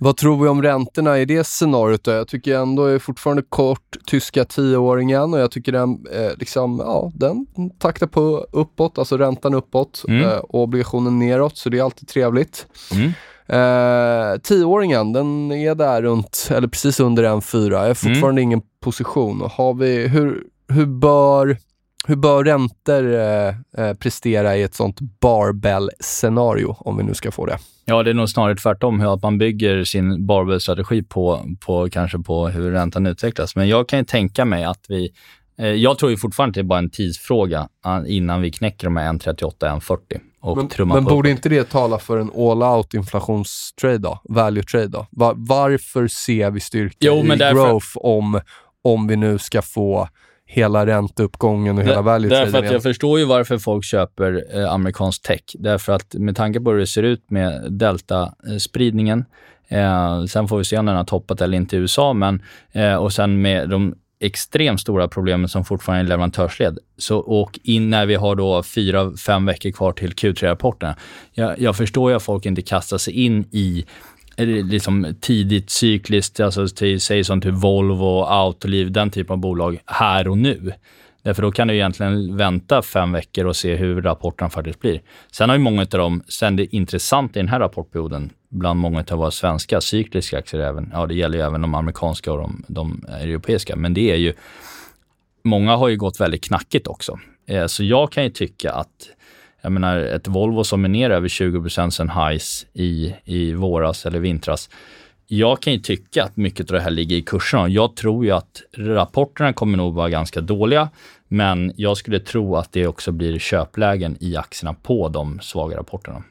Vad 0.00 0.16
tror 0.16 0.42
vi 0.42 0.48
om 0.48 0.62
räntorna 0.62 1.18
i 1.18 1.24
det 1.24 1.44
scenariot? 1.46 2.04
Då? 2.04 2.10
Jag 2.10 2.28
tycker 2.28 2.54
ändå 2.54 2.84
är 2.84 2.98
fortfarande 2.98 3.42
kort 3.48 3.96
tyska 4.06 4.44
tioåringen 4.44 5.34
och 5.34 5.40
jag 5.40 5.50
tycker 5.50 5.72
den, 5.72 6.06
eh, 6.12 6.30
liksom, 6.38 6.78
ja, 6.84 7.12
den 7.14 7.46
taktar 7.78 8.06
på 8.06 8.46
uppåt, 8.52 8.98
alltså 8.98 9.16
räntan 9.16 9.54
uppåt 9.54 10.04
mm. 10.08 10.22
eh, 10.22 10.36
och 10.36 10.62
obligationen 10.62 11.18
neråt, 11.18 11.56
så 11.56 11.68
det 11.68 11.78
är 11.78 11.82
alltid 11.82 12.08
trevligt. 12.08 12.66
Mm. 12.92 13.12
Eh, 13.46 14.38
tioåringen, 14.40 15.12
den 15.12 15.52
är 15.52 15.74
där 15.74 16.02
runt, 16.02 16.48
eller 16.50 16.68
precis 16.68 17.00
under 17.00 17.24
en 17.24 17.42
fyra. 17.42 17.80
Jag 17.80 17.86
har 17.86 17.94
fortfarande 17.94 18.40
mm. 18.40 18.42
ingen 18.42 18.62
position. 18.80 19.48
Har 19.52 19.74
vi, 19.74 20.08
hur, 20.08 20.42
hur 20.68 20.86
bör 20.86 21.56
hur 22.06 22.16
bör 22.16 22.44
räntor 22.44 23.14
eh, 23.14 23.48
eh, 23.86 23.94
prestera 23.94 24.56
i 24.56 24.62
ett 24.62 24.74
sånt 24.74 25.00
barbell-scenario, 25.20 26.76
om 26.78 26.96
vi 26.96 27.02
nu 27.02 27.14
ska 27.14 27.30
få 27.30 27.46
det? 27.46 27.58
Ja, 27.84 28.02
det 28.02 28.10
är 28.10 28.14
nog 28.14 28.28
snarare 28.28 28.56
tvärtom, 28.56 29.00
hur 29.00 29.14
att 29.14 29.22
man 29.22 29.38
bygger 29.38 29.84
sin 29.84 30.26
barbell-strategi 30.26 31.02
på, 31.02 31.44
på, 31.60 31.88
kanske 31.90 32.18
på 32.18 32.48
hur 32.48 32.70
räntan 32.70 33.06
utvecklas. 33.06 33.56
Men 33.56 33.68
jag 33.68 33.88
kan 33.88 33.98
ju 33.98 34.04
tänka 34.04 34.44
mig 34.44 34.64
att 34.64 34.84
vi... 34.88 35.10
Eh, 35.58 35.66
jag 35.66 35.98
tror 35.98 36.10
ju 36.10 36.16
fortfarande 36.16 36.50
att 36.50 36.54
det 36.54 36.60
är 36.60 36.64
bara 36.64 36.78
en 36.78 36.90
tidsfråga 36.90 37.68
ah, 37.82 38.04
innan 38.06 38.40
vi 38.42 38.50
knäcker 38.50 38.86
de 38.86 38.96
här 38.96 39.12
1,38, 39.12 39.52
1,40 39.80 39.98
och 40.40 40.56
Men, 40.56 40.68
trummar 40.68 40.94
men 40.94 41.04
på. 41.04 41.10
borde 41.10 41.30
inte 41.30 41.48
det 41.48 41.64
tala 41.70 41.98
för 41.98 42.18
en 42.18 42.30
all-out 42.36 42.94
inflationstrade 42.94 43.98
då? 43.98 44.20
Value 44.24 44.62
trade 44.62 44.86
då? 44.88 45.06
Va- 45.10 45.34
varför 45.36 46.08
ser 46.08 46.50
vi 46.50 46.60
styrka 46.60 46.96
Jo, 47.00 47.24
i 47.24 47.36
därför- 47.36 47.54
growth 47.54 47.86
om, 47.94 48.40
om 48.84 49.06
vi 49.06 49.16
nu 49.16 49.38
ska 49.38 49.62
få 49.62 50.08
hela 50.50 50.86
ränteuppgången 50.86 51.78
och 51.78 51.84
hela 51.84 52.02
value 52.02 52.30
Därför 52.30 52.58
att 52.58 52.72
jag 52.72 52.82
förstår 52.82 53.18
ju 53.18 53.24
varför 53.24 53.58
folk 53.58 53.84
köper 53.84 54.44
eh, 54.54 54.72
amerikansk 54.72 55.22
tech. 55.22 55.40
Därför 55.54 55.92
att 55.92 56.14
med 56.14 56.36
tanke 56.36 56.60
på 56.60 56.70
hur 56.70 56.78
det 56.78 56.86
ser 56.86 57.02
ut 57.02 57.30
med 57.30 57.72
delta-spridningen, 57.72 59.24
eh, 59.68 60.24
sen 60.24 60.48
får 60.48 60.58
vi 60.58 60.64
se 60.64 60.78
om 60.78 60.86
den 60.86 60.96
har 60.96 61.04
toppat 61.04 61.40
eller 61.40 61.56
inte 61.56 61.76
i 61.76 61.78
USA, 61.78 62.12
men, 62.12 62.42
eh, 62.72 62.94
och 62.94 63.12
sen 63.12 63.42
med 63.42 63.68
de 63.68 63.94
extremt 64.20 64.80
stora 64.80 65.08
problemen 65.08 65.48
som 65.48 65.64
fortfarande 65.64 66.02
är 66.02 66.04
i 66.04 66.08
leverantörsled. 66.08 66.78
Så, 66.98 67.18
och 67.18 67.58
in 67.62 67.90
när 67.90 68.06
vi 68.06 68.14
har 68.14 68.36
då 68.36 68.62
fyra, 68.62 69.12
fem 69.26 69.46
veckor 69.46 69.70
kvar 69.70 69.92
till 69.92 70.12
Q3-rapporterna. 70.12 70.94
Jag, 71.32 71.60
jag 71.60 71.76
förstår 71.76 72.10
ju 72.10 72.16
att 72.16 72.22
folk 72.22 72.46
inte 72.46 72.62
kastar 72.62 72.98
sig 72.98 73.14
in 73.14 73.44
i 73.50 73.86
liksom 74.46 75.14
tidigt 75.20 75.70
cykliskt, 75.70 76.40
alltså 76.40 76.68
till, 76.68 77.00
säg 77.00 77.24
som 77.24 77.40
till 77.40 77.52
Volvo, 77.52 78.22
Autoliv, 78.22 78.92
den 78.92 79.10
typen 79.10 79.32
av 79.32 79.38
bolag 79.38 79.78
här 79.86 80.28
och 80.28 80.38
nu. 80.38 80.72
Därför 81.22 81.42
då 81.42 81.52
kan 81.52 81.68
du 81.68 81.74
egentligen 81.74 82.36
vänta 82.36 82.82
fem 82.82 83.12
veckor 83.12 83.44
och 83.44 83.56
se 83.56 83.76
hur 83.76 84.02
rapporten 84.02 84.50
faktiskt 84.50 84.80
blir. 84.80 85.00
Sen 85.32 85.48
har 85.48 85.56
ju 85.56 85.62
många 85.62 85.80
av 85.80 85.86
dem, 85.88 86.22
sen 86.28 86.56
det 86.56 86.74
intressanta 86.74 87.38
i 87.38 87.42
den 87.42 87.48
här 87.48 87.60
rapportperioden, 87.60 88.30
bland 88.48 88.80
många 88.80 89.04
av 89.10 89.18
våra 89.18 89.30
svenska 89.30 89.80
cykliska 89.80 90.38
aktier, 90.38 90.60
även, 90.60 90.90
ja 90.92 91.06
det 91.06 91.14
gäller 91.14 91.38
ju 91.38 91.44
även 91.44 91.60
de 91.60 91.74
amerikanska 91.74 92.32
och 92.32 92.38
de, 92.38 92.64
de 92.68 93.04
europeiska, 93.08 93.76
men 93.76 93.94
det 93.94 94.10
är 94.10 94.16
ju, 94.16 94.32
många 95.44 95.76
har 95.76 95.88
ju 95.88 95.96
gått 95.96 96.20
väldigt 96.20 96.44
knackigt 96.44 96.86
också. 96.86 97.18
Eh, 97.46 97.66
så 97.66 97.84
jag 97.84 98.12
kan 98.12 98.24
ju 98.24 98.30
tycka 98.30 98.72
att 98.72 99.10
jag 99.62 99.72
menar, 99.72 99.96
ett 99.96 100.28
Volvo 100.28 100.64
som 100.64 100.84
är 100.84 100.88
ner 100.88 101.10
över 101.10 101.28
20 101.28 101.90
sen 101.90 102.10
highs 102.10 102.66
i, 102.72 103.14
i 103.24 103.52
våras 103.52 104.06
eller 104.06 104.18
vintras. 104.18 104.70
Jag 105.26 105.62
kan 105.62 105.72
ju 105.72 105.78
tycka 105.78 106.24
att 106.24 106.36
mycket 106.36 106.70
av 106.70 106.76
det 106.76 106.82
här 106.82 106.90
ligger 106.90 107.16
i 107.16 107.22
kurserna. 107.22 107.68
Jag 107.68 107.96
tror 107.96 108.24
ju 108.24 108.30
att 108.30 108.62
rapporterna 108.76 109.52
kommer 109.52 109.78
nog 109.78 109.94
vara 109.94 110.08
ganska 110.08 110.40
dåliga, 110.40 110.90
men 111.28 111.72
jag 111.76 111.96
skulle 111.96 112.20
tro 112.20 112.56
att 112.56 112.72
det 112.72 112.86
också 112.86 113.12
blir 113.12 113.38
köplägen 113.38 114.16
i 114.20 114.36
aktierna 114.36 114.74
på 114.74 115.08
de 115.08 115.40
svaga 115.40 115.76
rapporterna. 115.76 116.22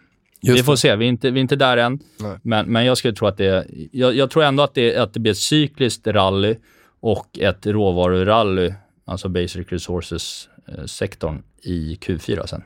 Just 0.41 0.59
vi 0.59 0.63
får 0.63 0.73
det. 0.73 0.77
se, 0.77 0.95
vi 0.95 1.05
är 1.05 1.09
inte, 1.09 1.31
vi 1.31 1.39
är 1.39 1.41
inte 1.41 1.55
där 1.55 1.77
än. 1.77 1.99
Nej. 2.19 2.37
Men, 2.41 2.65
men 2.65 2.85
jag 2.85 2.97
skulle 2.97 3.13
tro 3.13 3.27
att 3.27 3.37
det, 3.37 3.67
jag, 3.91 4.15
jag 4.15 4.29
tror 4.29 4.43
ändå 4.43 4.63
att 4.63 4.73
det, 4.73 4.97
att 4.97 5.13
det 5.13 5.19
blir 5.19 5.31
ett 5.31 5.37
cykliskt 5.37 6.07
rally 6.07 6.55
och 6.99 7.39
ett 7.39 7.65
råvarurally, 7.65 8.73
alltså 9.05 9.29
basic 9.29 9.67
resources-sektorn 9.67 11.43
i 11.63 11.97
Q4 12.01 12.45
sen. 12.45 12.63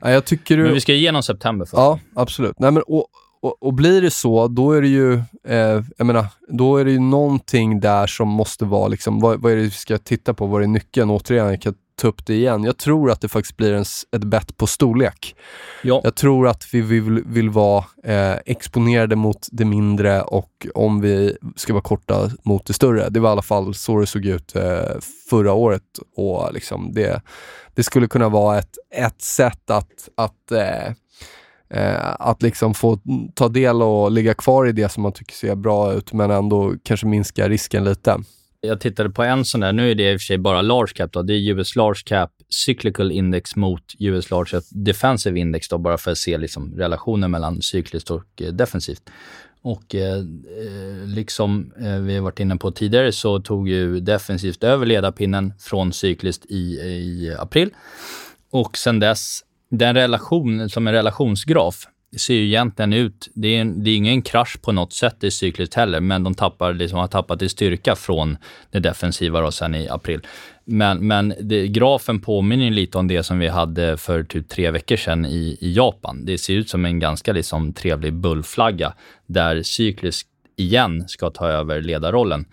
Ja, 0.00 0.10
jag 0.10 0.24
tycker 0.24 0.56
du... 0.56 0.62
Men 0.62 0.72
vi 0.72 0.80
ska 0.80 0.92
igenom 0.92 1.22
september 1.22 1.64
först. 1.64 1.76
Ja, 1.76 1.98
absolut. 2.14 2.58
Nej, 2.58 2.70
men, 2.70 2.82
och, 2.82 3.06
och, 3.40 3.62
och 3.62 3.74
blir 3.74 4.02
det 4.02 4.10
så, 4.10 4.48
då 4.48 4.72
är 4.72 4.82
det 4.82 4.88
ju, 4.88 5.14
eh, 5.48 5.82
jag 5.96 6.06
menar, 6.06 6.26
då 6.48 6.76
är 6.76 6.84
det 6.84 6.90
ju 6.90 6.98
någonting 6.98 7.80
där 7.80 8.06
som 8.06 8.28
måste 8.28 8.64
vara, 8.64 8.88
liksom, 8.88 9.20
vad, 9.20 9.42
vad 9.42 9.52
är 9.52 9.56
det 9.56 9.62
vi 9.62 9.70
ska 9.70 9.98
titta 9.98 10.34
på? 10.34 10.46
Vad 10.46 10.62
är 10.62 10.66
nyckeln? 10.66 11.10
Återigen, 11.10 11.46
jag 11.46 11.62
kan 11.62 11.74
ta 11.96 12.08
upp 12.08 12.26
det 12.26 12.34
igen. 12.34 12.64
Jag 12.64 12.78
tror 12.78 13.10
att 13.10 13.20
det 13.20 13.28
faktiskt 13.28 13.56
blir 13.56 13.72
en, 13.72 13.84
ett 14.16 14.24
bett 14.24 14.56
på 14.56 14.66
storlek. 14.66 15.36
Ja. 15.82 16.00
Jag 16.04 16.14
tror 16.14 16.48
att 16.48 16.68
vi 16.72 16.80
vill, 16.80 17.22
vill 17.26 17.50
vara 17.50 17.84
eh, 18.04 18.36
exponerade 18.46 19.16
mot 19.16 19.48
det 19.52 19.64
mindre 19.64 20.22
och 20.22 20.66
om 20.74 21.00
vi 21.00 21.36
ska 21.56 21.72
vara 21.72 21.82
korta 21.82 22.30
mot 22.42 22.66
det 22.66 22.72
större. 22.72 23.08
Det 23.08 23.20
var 23.20 23.30
i 23.30 23.32
alla 23.32 23.42
fall 23.42 23.74
så 23.74 24.00
det 24.00 24.06
såg 24.06 24.24
ut 24.26 24.56
eh, 24.56 25.00
förra 25.30 25.52
året 25.52 25.82
och 26.16 26.52
liksom 26.52 26.92
det, 26.92 27.22
det 27.74 27.82
skulle 27.82 28.06
kunna 28.06 28.28
vara 28.28 28.58
ett, 28.58 28.78
ett 28.90 29.22
sätt 29.22 29.70
att, 29.70 30.08
att 30.16 30.52
eh, 30.52 30.92
eh, 31.70 32.14
att 32.18 32.42
liksom 32.42 32.74
få 32.74 32.98
ta 33.34 33.48
del 33.48 33.82
och 33.82 34.10
ligga 34.10 34.34
kvar 34.34 34.66
i 34.66 34.72
det 34.72 34.88
som 34.88 35.02
man 35.02 35.12
tycker 35.12 35.34
ser 35.34 35.54
bra 35.54 35.92
ut, 35.92 36.12
men 36.12 36.30
ändå 36.30 36.74
kanske 36.82 37.06
minska 37.06 37.48
risken 37.48 37.84
lite. 37.84 38.18
Jag 38.66 38.80
tittade 38.80 39.10
på 39.10 39.22
en 39.22 39.44
sån 39.44 39.60
där, 39.60 39.72
nu 39.72 39.90
är 39.90 39.94
det 39.94 40.12
i 40.12 40.16
och 40.16 40.20
för 40.20 40.24
sig 40.24 40.38
bara 40.38 40.62
large 40.62 40.92
cap 40.94 41.12
då. 41.12 41.22
Det 41.22 41.34
är 41.34 41.50
US 41.50 41.76
large 41.76 42.00
cap 42.04 42.30
cyclical 42.48 43.12
index 43.12 43.56
mot 43.56 43.82
US 43.98 44.30
large 44.30 44.50
cap 44.50 44.64
defensive 44.70 45.40
index 45.40 45.68
då, 45.68 45.78
bara 45.78 45.98
för 45.98 46.10
att 46.10 46.18
se 46.18 46.38
liksom 46.38 46.74
relationen 46.76 47.30
mellan 47.30 47.62
cykliskt 47.62 48.10
och 48.10 48.42
eh, 48.42 48.52
defensivt. 48.52 49.10
Och 49.62 49.94
eh, 49.94 50.18
eh, 50.18 51.06
liksom 51.06 51.72
eh, 51.80 51.98
vi 51.98 52.14
har 52.14 52.22
varit 52.22 52.40
inne 52.40 52.56
på 52.56 52.70
tidigare 52.70 53.12
så 53.12 53.40
tog 53.40 53.68
ju 53.68 54.00
defensivt 54.00 54.64
över 54.64 54.86
ledarpinnen 54.86 55.52
från 55.58 55.92
cykliskt 55.92 56.46
i, 56.46 56.56
i 56.80 57.36
april. 57.38 57.70
Och 58.50 58.78
sen 58.78 59.00
dess, 59.00 59.40
den 59.70 59.94
relation 59.94 60.70
som 60.70 60.86
en 60.86 60.94
relationsgraf 60.94 61.86
ser 62.18 62.34
ju 62.34 62.46
egentligen 62.46 62.92
ut, 62.92 63.28
det 63.34 63.48
är, 63.48 63.60
en, 63.60 63.84
det 63.84 63.90
är 63.90 63.96
ingen 63.96 64.22
krasch 64.22 64.62
på 64.62 64.72
något 64.72 64.92
sätt 64.92 65.24
i 65.24 65.30
cykliskt 65.30 65.74
heller, 65.74 66.00
men 66.00 66.24
de 66.24 66.34
tappar, 66.34 66.72
liksom, 66.72 66.98
har 66.98 67.06
tappat 67.06 67.42
i 67.42 67.48
styrka 67.48 67.96
från 67.96 68.36
det 68.70 68.78
defensiva 68.80 69.40
då 69.40 69.50
sen 69.50 69.74
i 69.74 69.88
april. 69.88 70.20
Men, 70.64 71.06
men 71.06 71.34
det, 71.40 71.68
grafen 71.68 72.20
påminner 72.20 72.70
lite 72.70 72.98
om 72.98 73.08
det 73.08 73.22
som 73.22 73.38
vi 73.38 73.48
hade 73.48 73.96
för 73.96 74.24
typ 74.24 74.48
tre 74.48 74.70
veckor 74.70 74.96
sedan 74.96 75.26
i, 75.26 75.58
i 75.60 75.72
Japan. 75.72 76.24
Det 76.24 76.38
ser 76.38 76.54
ut 76.54 76.68
som 76.68 76.84
en 76.84 76.98
ganska 76.98 77.32
liksom, 77.32 77.72
trevlig 77.72 78.12
bullflagga 78.12 78.94
där 79.26 79.62
cykliskt 79.62 80.28
igen 80.56 81.08
ska 81.08 81.30
ta 81.30 81.48
över 81.48 81.82
ledarrollen 81.82 82.44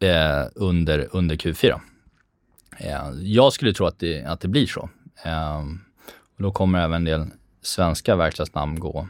eh, 0.00 0.44
under, 0.54 1.08
under 1.10 1.36
Q4. 1.36 1.80
Eh, 2.78 3.10
jag 3.22 3.52
skulle 3.52 3.72
tro 3.72 3.86
att 3.86 3.98
det, 3.98 4.24
att 4.24 4.40
det 4.40 4.48
blir 4.48 4.66
så. 4.66 4.90
Eh, 5.24 5.58
och 6.36 6.42
då 6.42 6.52
kommer 6.52 6.80
även 6.80 6.94
en 6.96 7.04
del 7.04 7.26
svenska 7.62 8.16
verkstadsnamn 8.16 8.80
gå, 8.80 9.06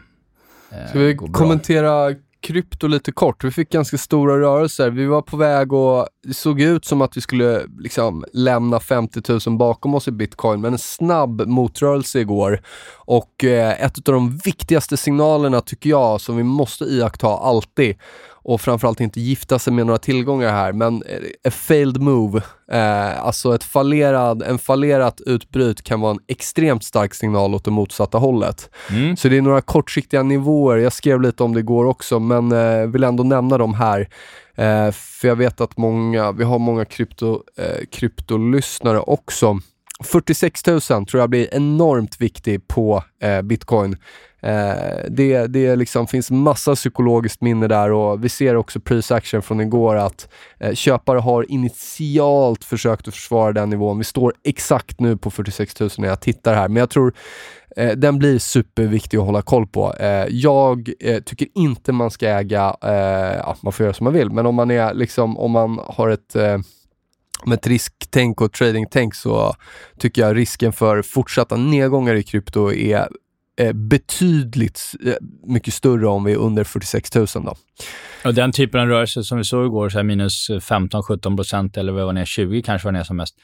eh, 0.70 0.88
Ska 0.88 0.98
vi 0.98 1.16
kommentera 1.16 2.14
krypto 2.40 2.86
lite 2.86 3.12
kort? 3.12 3.44
Vi 3.44 3.50
fick 3.50 3.70
ganska 3.70 3.98
stora 3.98 4.40
rörelser. 4.40 4.90
Vi 4.90 5.06
var 5.06 5.22
på 5.22 5.36
väg 5.36 5.72
och 5.72 6.08
det 6.22 6.34
såg 6.34 6.60
ut 6.60 6.84
som 6.84 7.00
att 7.02 7.16
vi 7.16 7.20
skulle 7.20 7.62
liksom 7.78 8.24
lämna 8.32 8.80
50 8.80 9.48
000 9.48 9.58
bakom 9.58 9.94
oss 9.94 10.08
i 10.08 10.10
bitcoin, 10.10 10.60
men 10.60 10.72
en 10.72 10.78
snabb 10.78 11.46
motrörelse 11.46 12.20
igår. 12.20 12.62
Och 12.94 13.44
eh, 13.44 13.84
ett 13.84 14.08
av 14.08 14.14
de 14.14 14.38
viktigaste 14.38 14.96
signalerna 14.96 15.60
tycker 15.60 15.90
jag, 15.90 16.20
som 16.20 16.36
vi 16.36 16.42
måste 16.42 16.84
iaktta 16.84 17.28
alltid, 17.28 17.96
och 18.42 18.60
framförallt 18.60 19.00
inte 19.00 19.20
gifta 19.20 19.58
sig 19.58 19.72
med 19.72 19.86
några 19.86 19.98
tillgångar 19.98 20.52
här, 20.52 20.72
men 20.72 21.02
eh, 21.02 21.18
a 21.48 21.50
failed 21.50 22.00
move, 22.00 22.42
eh, 22.72 23.24
alltså 23.24 23.54
ett 23.54 23.64
fallerad, 23.64 24.42
en 24.42 24.58
fallerat 24.58 25.20
utbryt 25.26 25.82
kan 25.82 26.00
vara 26.00 26.10
en 26.10 26.20
extremt 26.28 26.84
stark 26.84 27.14
signal 27.14 27.54
åt 27.54 27.64
det 27.64 27.70
motsatta 27.70 28.18
hållet. 28.18 28.70
Mm. 28.90 29.16
Så 29.16 29.28
det 29.28 29.36
är 29.36 29.42
några 29.42 29.60
kortsiktiga 29.60 30.22
nivåer. 30.22 30.76
Jag 30.76 30.92
skrev 30.92 31.20
lite 31.20 31.42
om 31.42 31.54
det 31.54 31.60
igår 31.60 31.84
också, 31.84 32.20
men 32.20 32.52
eh, 32.52 32.86
vill 32.86 33.04
ändå 33.04 33.22
nämna 33.24 33.58
dem 33.58 33.74
här. 33.74 34.08
Eh, 34.54 34.90
för 34.92 35.28
jag 35.28 35.36
vet 35.36 35.60
att 35.60 35.76
många, 35.76 36.32
vi 36.32 36.44
har 36.44 36.58
många 36.58 36.84
krypto, 36.84 37.42
eh, 37.56 37.86
kryptolyssnare 37.90 39.00
också. 39.00 39.60
46 40.04 40.66
000 40.66 40.80
tror 40.80 41.08
jag 41.12 41.30
blir 41.30 41.54
enormt 41.54 42.20
viktig 42.20 42.68
på 42.68 43.04
eh, 43.22 43.42
bitcoin. 43.42 43.96
Eh, 44.42 45.04
det 45.08 45.46
det 45.46 45.76
liksom 45.76 46.06
finns 46.06 46.30
massa 46.30 46.74
psykologiskt 46.74 47.40
minne 47.40 47.68
där 47.68 47.92
och 47.92 48.24
vi 48.24 48.28
ser 48.28 48.56
också 48.56 48.80
prisaction 48.80 49.42
från 49.42 49.60
igår 49.60 49.96
att 49.96 50.28
eh, 50.60 50.74
köpare 50.74 51.18
har 51.18 51.50
initialt 51.50 52.64
försökt 52.64 53.08
att 53.08 53.14
försvara 53.14 53.52
den 53.52 53.70
nivån. 53.70 53.98
Vi 53.98 54.04
står 54.04 54.34
exakt 54.44 55.00
nu 55.00 55.16
på 55.16 55.30
46 55.30 55.80
000 55.80 55.90
när 55.98 56.08
jag 56.08 56.20
tittar 56.20 56.54
här, 56.54 56.68
men 56.68 56.76
jag 56.76 56.90
tror 56.90 57.14
Eh, 57.76 57.96
den 57.96 58.18
blir 58.18 58.38
superviktig 58.38 59.18
att 59.18 59.24
hålla 59.24 59.42
koll 59.42 59.66
på. 59.66 59.94
Eh, 59.94 60.26
jag 60.28 60.90
eh, 61.00 61.22
tycker 61.22 61.48
inte 61.54 61.92
man 61.92 62.10
ska 62.10 62.28
äga, 62.28 62.76
eh, 62.82 63.36
ja, 63.36 63.56
man 63.62 63.72
får 63.72 63.84
göra 63.84 63.94
som 63.94 64.04
man 64.04 64.12
vill, 64.12 64.30
men 64.30 64.46
om 64.46 64.54
man 64.54 64.70
är 64.70 64.94
liksom, 64.94 65.38
om 65.38 65.50
man 65.50 65.80
har 65.86 66.08
ett 66.08 66.36
eh, 66.36 66.58
med 67.44 67.58
ett 67.58 67.66
risktänk 67.66 68.40
och 68.40 68.52
tradingtänk 68.52 69.14
så 69.14 69.54
tycker 69.98 70.22
jag 70.22 70.36
risken 70.36 70.72
för 70.72 71.02
fortsatta 71.02 71.56
nedgångar 71.56 72.14
i 72.14 72.22
krypto 72.22 72.72
är 72.72 73.08
Eh, 73.60 73.72
betydligt 73.72 74.94
eh, 75.06 75.14
mycket 75.46 75.74
större 75.74 76.06
om 76.06 76.24
vi 76.24 76.32
är 76.32 76.36
under 76.36 76.64
46 76.64 77.14
000 77.14 77.26
då. 77.34 77.54
Och 78.24 78.34
den 78.34 78.52
typen 78.52 78.80
av 78.80 78.86
rörelse 78.86 79.24
som 79.24 79.38
vi 79.38 79.44
såg 79.44 79.66
igår, 79.66 79.88
så 79.88 79.98
här 79.98 80.04
minus 80.04 80.50
15-17 80.50 81.36
procent 81.36 81.76
eller 81.76 81.92
vad 81.92 82.04
var 82.04 82.12
ner, 82.12 82.24
20 82.24 82.62
kanske 82.62 82.88
var 82.88 82.92
ner 82.92 83.02
som 83.02 83.16
mest. 83.16 83.34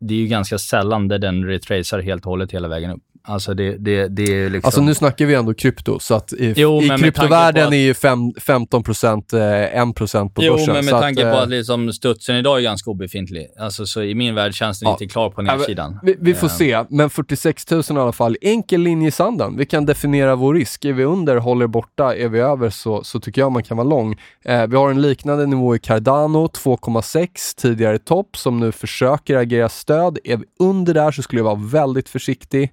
Det 0.00 0.14
är 0.14 0.18
ju 0.18 0.26
ganska 0.26 0.58
sällan 0.58 1.08
där 1.08 1.18
den 1.18 1.44
retracear 1.44 2.00
helt 2.00 2.24
och 2.26 2.30
hållet 2.30 2.52
hela 2.52 2.68
vägen 2.68 2.90
upp. 2.90 3.02
Alltså 3.28 3.54
det, 3.54 3.76
det, 3.76 4.08
det 4.08 4.22
är 4.22 4.50
liksom... 4.50 4.68
Alltså 4.68 4.80
nu 4.80 4.94
snackar 4.94 5.26
vi 5.26 5.34
ändå 5.34 5.54
krypto, 5.54 5.98
så 5.98 6.14
att 6.14 6.32
i, 6.32 6.54
Jo, 6.56 6.82
i 6.82 6.88
kryptovärlden 6.88 7.66
att- 7.66 7.72
är 7.72 7.76
ju 7.76 7.94
fem, 7.94 8.32
15 8.40 8.82
procent, 8.82 9.32
eh, 9.32 9.80
1 9.82 9.94
procent 9.94 10.34
på 10.34 10.42
Jo, 10.44 10.52
börsen. 10.52 10.74
men 10.74 10.84
med 10.84 10.94
så 10.94 11.00
tanke 11.00 11.26
att, 11.26 11.32
på 11.32 11.36
eh, 11.36 11.42
att 11.42 11.48
liksom 11.48 11.92
studsen 11.92 12.36
idag 12.36 12.58
är 12.58 12.62
ganska 12.62 12.90
obefintlig. 12.90 13.46
Alltså, 13.60 13.86
så 13.86 14.02
i 14.02 14.14
min 14.14 14.34
värld 14.34 14.54
känns 14.54 14.80
den 14.80 14.86
Ja. 14.86 14.92
inte 14.92 15.06
klar 15.06 15.30
på 15.30 15.42
nedsidan. 15.42 15.98
Vi, 16.02 16.16
vi 16.20 16.34
får 16.34 16.46
Eh, 16.46 16.50
se, 16.52 16.84
men 16.90 17.10
46 17.10 17.70
000 17.70 17.82
i 17.90 17.92
alla 17.92 18.12
fall. 18.12 18.36
Enkel 18.40 18.80
linje 18.80 19.08
i 19.08 19.10
sanden. 19.10 19.56
Vi 19.56 19.66
kan 19.66 19.86
definiera 19.86 20.34
vår 20.36 20.54
risk. 20.54 20.84
Är 20.84 20.92
vi 20.92 21.04
under, 21.04 21.36
håller 21.36 21.66
borta. 21.66 22.14
Är 22.16 22.28
vi 22.28 22.38
över 22.40 22.70
så, 22.70 23.04
så 23.04 23.20
tycker 23.20 23.40
jag 23.40 23.52
man 23.52 23.62
kan 23.62 23.76
vara 23.76 23.88
lång. 23.88 24.16
Eh, 24.44 24.66
vi 24.66 24.76
har 24.76 24.90
en 24.90 25.02
liknande 25.02 25.46
nivå 25.46 25.76
i 25.76 25.78
Cardano, 25.78 26.46
2,6 26.46 27.28
tidigare 27.56 27.98
topp 27.98 28.36
som 28.36 28.60
nu 28.60 28.72
försöker 28.72 29.36
agera 29.36 29.68
stöd. 29.68 30.18
Är 30.24 30.36
vi 30.36 30.44
under 30.60 30.94
där 30.94 31.10
så 31.10 31.22
skulle 31.22 31.40
jag 31.40 31.44
vara 31.44 31.60
väldigt 31.86 32.08
försiktig. 32.08 32.72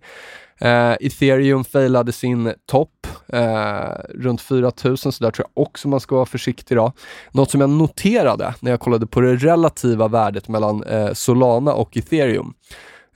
Eh, 0.59 0.95
Ethereum 0.99 1.63
failade 1.63 2.11
sin 2.11 2.53
topp 2.65 3.07
eh, 3.27 3.89
runt 4.15 4.41
4000 4.41 5.11
så 5.11 5.23
där 5.23 5.31
tror 5.31 5.47
jag 5.53 5.63
också 5.63 5.87
man 5.87 5.99
ska 5.99 6.15
vara 6.15 6.25
försiktig 6.25 6.77
då. 6.77 6.93
Något 7.31 7.51
som 7.51 7.61
jag 7.61 7.69
noterade 7.69 8.55
när 8.59 8.71
jag 8.71 8.79
kollade 8.79 9.07
på 9.07 9.21
det 9.21 9.35
relativa 9.35 10.07
värdet 10.07 10.47
mellan 10.47 10.83
eh, 10.83 11.13
Solana 11.13 11.73
och 11.73 11.97
Ethereum 11.97 12.53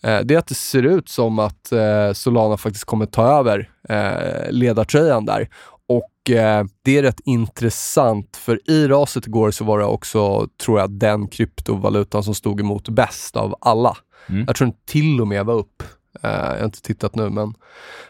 eh, 0.04 0.19
det 0.19 0.34
är 0.34 0.38
att 0.38 0.47
det 0.47 0.56
ser 0.56 0.84
ut 0.84 1.10
som 1.10 1.39
att 1.39 1.71
eh, 1.71 2.13
Solana 2.13 2.58
faktiskt 2.58 2.86
kommer 2.86 3.06
ta 3.06 3.39
över 3.39 3.69
eh, 3.89 4.52
ledartröjan 4.52 5.26
där. 5.26 5.50
Och 5.89 6.12
det 6.84 6.97
är 6.97 7.02
rätt 7.02 7.19
intressant 7.26 8.38
för 8.38 8.69
i 8.69 8.88
raset 8.88 9.28
igår 9.28 9.52
så 9.52 9.63
var 9.65 9.80
det 9.80 9.86
också, 9.86 10.47
tror 10.63 10.80
jag, 10.80 10.91
den 10.91 11.28
kryptovalutan 11.28 12.23
som 12.23 12.36
stod 12.36 12.60
emot 12.60 12.89
bäst 12.89 13.36
av 13.36 13.56
alla. 13.62 13.97
Mm. 14.30 14.43
Jag 14.47 14.56
tror 14.56 14.65
den 14.65 14.78
till 14.86 15.21
och 15.21 15.28
med 15.28 15.45
var 15.45 15.54
upp. 15.54 15.84
Eh, 16.23 16.32
jag 16.32 16.58
har 16.58 16.65
inte 16.65 16.82
tittat 16.82 17.15
nu 17.15 17.30
men. 17.30 17.53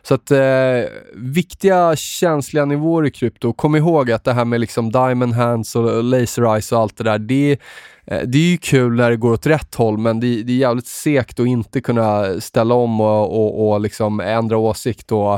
Så 0.02 0.14
att 0.14 0.32
eh, 0.32 0.84
viktiga 1.14 1.96
känsliga 1.96 2.66
nivåer 2.66 3.06
i 3.06 3.12
krypto. 3.12 3.54
Kom 3.54 3.76
ihåg 3.76 4.12
att 4.12 4.24
det 4.24 4.34
här 4.34 4.46
med 4.46 4.60
liksom 4.60 4.92
diamond 4.92 5.34
hands 5.34 5.76
och 5.76 6.04
laser 6.04 6.54
eyes 6.54 6.72
och 6.72 6.80
allt 6.80 6.98
det 6.98 7.04
där, 7.04 7.20
det 7.20 7.52
är, 7.52 7.58
eh, 8.06 8.28
det 8.28 8.38
är 8.38 8.52
ju 8.52 8.58
kul 8.58 8.96
när 8.96 9.10
det 9.10 9.18
går 9.18 9.34
åt 9.34 9.46
rätt 9.46 9.76
håll 9.76 9.98
men 9.98 10.20
det, 10.20 10.44
det 10.44 10.54
är 10.54 10.58
jävligt 10.58 10.88
segt 10.88 11.40
att 11.40 11.48
inte 11.48 11.82
kunna 11.82 12.42
ställa 12.42 12.76
om 12.76 13.02
och, 13.02 13.24
och, 13.24 13.72
och 13.72 13.82
liksom 13.82 14.20
ändra 14.20 14.58
åsikt 14.58 15.12
och 15.12 15.34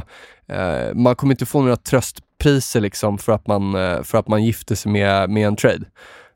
eh, 0.47 0.93
man 0.93 1.15
kommer 1.15 1.33
inte 1.33 1.45
få 1.45 1.61
några 1.61 1.75
tröstpriser 1.75 2.81
liksom 2.81 3.17
för 3.17 3.31
att 3.31 3.47
man, 3.47 3.75
eh, 3.75 4.03
för 4.03 4.17
att 4.17 4.27
man 4.27 4.43
gifter 4.43 4.75
sig 4.75 4.91
med, 4.91 5.29
med 5.29 5.47
en 5.47 5.55
trade. 5.55 5.85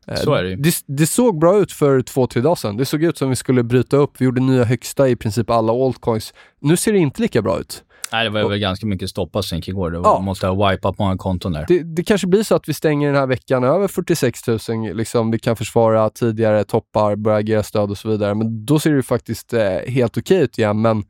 Eh, 0.06 0.16
Så 0.16 0.34
är 0.34 0.42
det 0.42 0.50
ju. 0.50 0.56
det, 0.56 0.74
det 0.86 1.06
såg 1.06 1.38
bra 1.38 1.58
ut 1.58 1.72
för 1.72 2.02
två, 2.02 2.26
tre 2.26 2.42
dagar 2.42 2.54
sedan. 2.54 2.76
Det 2.76 2.84
såg 2.84 3.02
ut 3.02 3.18
som 3.18 3.30
vi 3.30 3.36
skulle 3.36 3.62
bryta 3.62 3.96
upp. 3.96 4.10
Vi 4.18 4.24
gjorde 4.24 4.40
nya 4.40 4.64
högsta 4.64 5.08
i 5.08 5.16
princip 5.16 5.50
alla 5.50 5.72
altcoins. 5.72 6.34
Nu 6.60 6.76
ser 6.76 6.92
det 6.92 6.98
inte 6.98 7.22
lika 7.22 7.42
bra 7.42 7.58
ut. 7.60 7.84
Nej, 8.12 8.24
det 8.24 8.30
var 8.30 8.48
väl 8.50 8.58
ganska 8.58 8.86
mycket 8.86 9.10
stoppassynk 9.10 9.68
igår. 9.68 9.90
Det 9.90 9.98
var, 9.98 10.10
Ja. 10.10 10.20
måste 10.20 10.46
ha 10.46 10.70
wipat 10.70 10.98
många 10.98 11.16
konton 11.16 11.52
där. 11.52 11.64
Det, 11.68 11.82
det 11.82 12.02
kanske 12.04 12.26
blir 12.26 12.42
så 12.42 12.54
att 12.56 12.68
vi 12.68 12.74
stänger 12.74 13.06
den 13.12 13.16
här 13.20 13.26
veckan 13.26 13.64
över 13.64 13.88
46 13.88 14.40
000. 14.46 14.58
Liksom, 14.94 15.30
vi 15.30 15.38
kan 15.38 15.56
försvara 15.56 16.10
tidigare 16.10 16.64
toppar, 16.64 17.16
börja 17.16 17.36
agera 17.38 17.62
stöd 17.62 17.90
och 17.90 17.98
så 17.98 18.08
vidare. 18.08 18.34
Men 18.34 18.64
då 18.66 18.78
ser 18.78 18.90
det 18.90 18.96
ju 18.96 19.02
faktiskt 19.02 19.52
eh, 19.52 19.62
helt 19.88 20.16
okej 20.18 20.40
ut 20.42 20.58
igen. 20.58 20.80
Men 20.80 21.04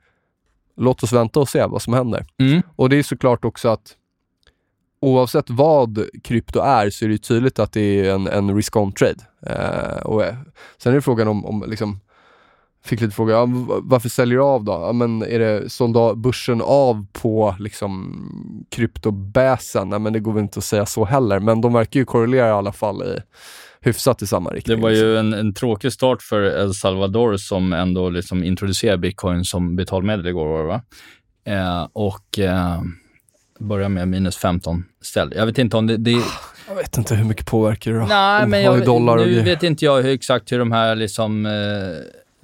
låt 0.76 1.02
oss 1.02 1.12
vänta 1.12 1.40
och 1.40 1.48
se 1.48 1.66
vad 1.66 1.82
som 1.82 1.92
händer. 1.94 2.24
Mm. 2.40 2.62
Och 2.76 2.88
det 2.88 2.96
är 2.98 3.02
såklart 3.02 3.44
också 3.44 3.68
att 3.68 3.94
oavsett 5.04 5.50
vad 5.50 6.08
krypto 6.24 6.60
är 6.60 6.90
så 6.90 7.04
är 7.04 7.08
det 7.08 7.18
tydligt 7.18 7.58
att 7.58 7.72
det 7.72 7.80
är 7.80 8.14
en, 8.14 8.26
en 8.26 8.56
risk-on 8.56 8.92
trade. 8.92 9.24
Eh, 9.46 10.02
och, 10.02 10.24
eh, 10.24 10.34
sen 10.78 10.92
är 10.92 10.96
det 10.96 11.02
frågan 11.02 11.28
om, 11.28 11.46
om 11.46 11.64
liksom, 11.68 12.00
fick 12.84 13.00
lite 13.00 13.14
fråga, 13.14 13.34
ja, 13.34 13.46
varför 13.82 14.08
säljer 14.08 14.38
du 14.38 14.44
av 14.44 14.64
då? 14.64 14.72
Ja, 14.72 14.92
men 14.92 15.22
är 15.22 15.38
det 15.38 15.80
av 15.98 16.16
börsen 16.16 16.62
av 16.64 17.06
på 17.12 17.54
liksom 17.58 18.14
kryptobäsen? 18.70 19.88
Nej 19.88 19.98
men 19.98 20.12
det 20.12 20.20
går 20.20 20.32
väl 20.32 20.42
inte 20.42 20.58
att 20.58 20.64
säga 20.64 20.86
så 20.86 21.04
heller, 21.04 21.38
men 21.38 21.60
de 21.60 21.72
verkar 21.72 22.00
ju 22.00 22.06
korrelera 22.06 22.48
i 22.48 22.50
alla 22.50 22.72
fall 22.72 23.02
i, 23.02 23.18
hyfsat 23.80 24.22
i 24.22 24.26
samma 24.26 24.50
Det 24.50 24.56
riktning. 24.56 24.80
var 24.80 24.90
liksom. 24.90 25.08
ju 25.08 25.16
en, 25.18 25.32
en 25.32 25.54
tråkig 25.54 25.92
start 25.92 26.22
för 26.22 26.42
El 26.42 26.74
Salvador 26.74 27.36
som 27.36 27.72
ändå 27.72 28.08
liksom 28.08 28.44
introducerade 28.44 28.98
bitcoin 28.98 29.44
som 29.44 29.76
betalmedel 29.76 30.26
igår. 30.26 30.46
Var 30.46 30.58
det, 30.58 30.68
va? 30.68 30.82
Eh, 31.46 31.88
och 31.92 32.38
eh, 32.38 32.80
börjar 33.58 33.88
med 33.88 34.08
minus 34.08 34.36
15 34.36 34.84
ställd. 35.02 35.32
Jag 35.36 35.46
vet 35.46 35.58
inte 35.58 35.76
om 35.76 35.86
det... 35.86 35.96
det 35.96 36.10
Jag 36.68 36.74
vet 36.74 36.98
inte 36.98 37.14
hur 37.14 37.24
mycket 37.24 37.46
påverkar 37.46 37.92
det 37.92 37.98
då? 37.98 38.06
nej, 38.06 38.46
men 38.46 38.62
jag, 38.62 38.84
dollar 38.84 39.16
nu 39.16 39.42
vet 39.42 39.62
inte 39.62 39.84
jag 39.84 40.02
hur, 40.02 40.14
exakt 40.14 40.52
hur 40.52 40.58
de 40.58 40.72
här 40.72 40.94
liksom... 40.94 41.46
Eh, 41.46 41.52